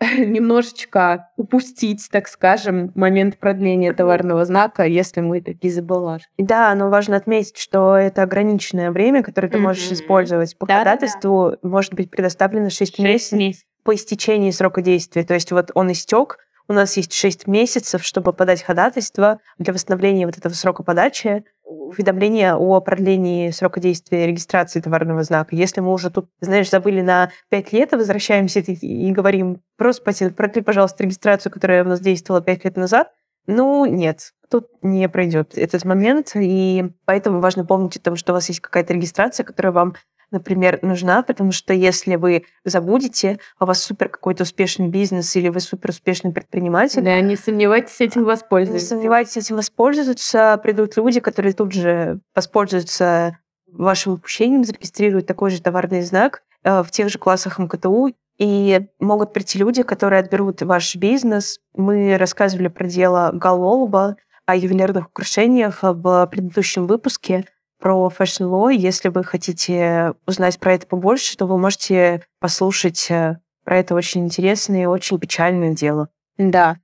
немножечко 0.18 1.28
упустить, 1.36 2.08
так 2.10 2.26
скажем, 2.28 2.90
момент 2.94 3.38
продления 3.38 3.92
товарного 3.92 4.44
знака, 4.44 4.84
если 4.84 5.20
мы 5.20 5.40
такие 5.42 5.72
забывали. 5.72 6.22
Да, 6.38 6.74
но 6.74 6.88
важно 6.88 7.16
отметить, 7.16 7.58
что 7.58 7.96
это 7.96 8.22
ограниченное 8.22 8.90
время, 8.90 9.22
которое 9.22 9.48
ты 9.48 9.58
mm-hmm. 9.58 9.60
можешь 9.60 9.92
использовать. 9.92 10.56
По 10.56 10.66
да, 10.66 10.78
ходатайству 10.78 11.50
да, 11.50 11.58
да. 11.62 11.68
может 11.68 11.94
быть 11.94 12.10
предоставлено 12.10 12.70
6, 12.70 12.96
6 12.96 12.98
месяцев, 13.00 13.38
месяцев 13.38 13.66
по 13.84 13.94
истечении 13.94 14.50
срока 14.50 14.82
действия. 14.82 15.24
То 15.24 15.34
есть 15.34 15.52
вот 15.52 15.70
он 15.74 15.92
истек, 15.92 16.38
у 16.68 16.72
нас 16.72 16.96
есть 16.96 17.12
6 17.12 17.46
месяцев, 17.46 18.04
чтобы 18.04 18.32
подать 18.32 18.62
ходатайство 18.62 19.40
для 19.58 19.72
восстановления 19.74 20.26
вот 20.26 20.38
этого 20.38 20.52
срока 20.54 20.82
подачи, 20.82 21.44
уведомление 21.70 22.54
о 22.54 22.80
продлении 22.80 23.50
срока 23.50 23.80
действия 23.80 24.26
регистрации 24.26 24.80
товарного 24.80 25.22
знака. 25.22 25.54
Если 25.54 25.80
мы 25.80 25.92
уже 25.92 26.10
тут, 26.10 26.28
знаешь, 26.40 26.68
забыли 26.68 27.00
на 27.00 27.30
5 27.48 27.72
лет, 27.72 27.92
возвращаемся 27.92 28.60
и 28.60 29.12
говорим, 29.12 29.62
просто 29.76 30.02
продли, 30.30 30.60
пожалуйста, 30.60 31.04
регистрацию, 31.04 31.52
которая 31.52 31.84
у 31.84 31.88
нас 31.88 32.00
действовала 32.00 32.42
5 32.42 32.64
лет 32.64 32.76
назад, 32.76 33.12
ну, 33.46 33.84
нет, 33.86 34.32
тут 34.50 34.68
не 34.82 35.08
пройдет 35.08 35.56
этот 35.56 35.84
момент, 35.84 36.32
и 36.34 36.84
поэтому 37.04 37.40
важно 37.40 37.64
помнить 37.64 37.96
о 37.96 38.00
том, 38.00 38.16
что 38.16 38.32
у 38.32 38.34
вас 38.34 38.48
есть 38.48 38.60
какая-то 38.60 38.92
регистрация, 38.92 39.44
которая 39.44 39.72
вам 39.72 39.94
например, 40.30 40.78
нужна, 40.82 41.22
потому 41.22 41.52
что 41.52 41.72
если 41.72 42.16
вы 42.16 42.44
забудете, 42.64 43.38
а 43.58 43.64
у 43.64 43.66
вас 43.66 43.82
супер 43.82 44.08
какой-то 44.08 44.44
успешный 44.44 44.88
бизнес 44.88 45.34
или 45.36 45.48
вы 45.48 45.60
супер 45.60 45.90
успешный 45.90 46.32
предприниматель... 46.32 47.02
Да, 47.02 47.20
не 47.20 47.36
сомневайтесь, 47.36 48.00
этим 48.00 48.24
воспользоваться. 48.24 48.84
Не 48.84 48.88
сомневайтесь, 48.88 49.36
этим 49.36 49.56
воспользоваться. 49.56 50.60
Придут 50.62 50.96
люди, 50.96 51.20
которые 51.20 51.52
тут 51.52 51.72
же 51.72 52.20
воспользуются 52.34 53.38
вашим 53.66 54.14
упущением, 54.14 54.64
зарегистрируют 54.64 55.26
такой 55.26 55.50
же 55.50 55.62
товарный 55.62 56.02
знак 56.02 56.42
э, 56.64 56.82
в 56.82 56.90
тех 56.90 57.08
же 57.08 57.18
классах 57.18 57.58
МКТУ, 57.58 58.12
и 58.38 58.86
могут 58.98 59.34
прийти 59.34 59.58
люди, 59.58 59.82
которые 59.82 60.20
отберут 60.20 60.62
ваш 60.62 60.96
бизнес. 60.96 61.60
Мы 61.74 62.16
рассказывали 62.16 62.68
про 62.68 62.86
дело 62.86 63.30
Галолуба 63.34 64.16
о 64.46 64.56
ювелирных 64.56 65.08
украшениях 65.08 65.80
в 65.82 66.26
предыдущем 66.26 66.86
выпуске 66.86 67.44
про 67.80 68.10
Fashion 68.16 68.50
Law. 68.50 68.72
Если 68.72 69.08
вы 69.08 69.24
хотите 69.24 70.14
узнать 70.26 70.58
про 70.58 70.74
это 70.74 70.86
побольше, 70.86 71.36
то 71.36 71.46
вы 71.46 71.58
можете 71.58 72.22
послушать 72.38 73.10
э, 73.10 73.38
про 73.64 73.78
это 73.78 73.94
очень 73.94 74.24
интересное 74.24 74.82
и 74.82 74.86
очень 74.86 75.18
печальное 75.18 75.74
дело. 75.74 76.08
Да. 76.38 76.76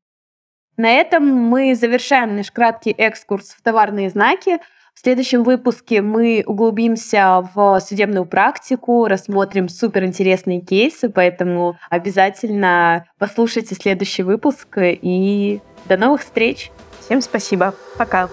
На 0.76 0.90
этом 0.90 1.24
мы 1.24 1.74
завершаем 1.74 2.36
наш 2.36 2.50
краткий 2.50 2.90
экскурс 2.90 3.50
в 3.50 3.62
товарные 3.62 4.10
знаки. 4.10 4.58
В 4.94 5.00
следующем 5.00 5.42
выпуске 5.42 6.00
мы 6.00 6.42
углубимся 6.46 7.48
в 7.54 7.80
судебную 7.80 8.24
практику, 8.24 9.06
рассмотрим 9.06 9.68
суперинтересные 9.68 10.60
кейсы, 10.60 11.10
поэтому 11.10 11.76
обязательно 11.90 13.06
послушайте 13.18 13.74
следующий 13.74 14.22
выпуск 14.22 14.78
и 14.78 15.60
до 15.86 15.96
новых 15.98 16.22
встреч. 16.22 16.70
Всем 17.00 17.20
спасибо. 17.20 17.74
Пока. 17.98 18.28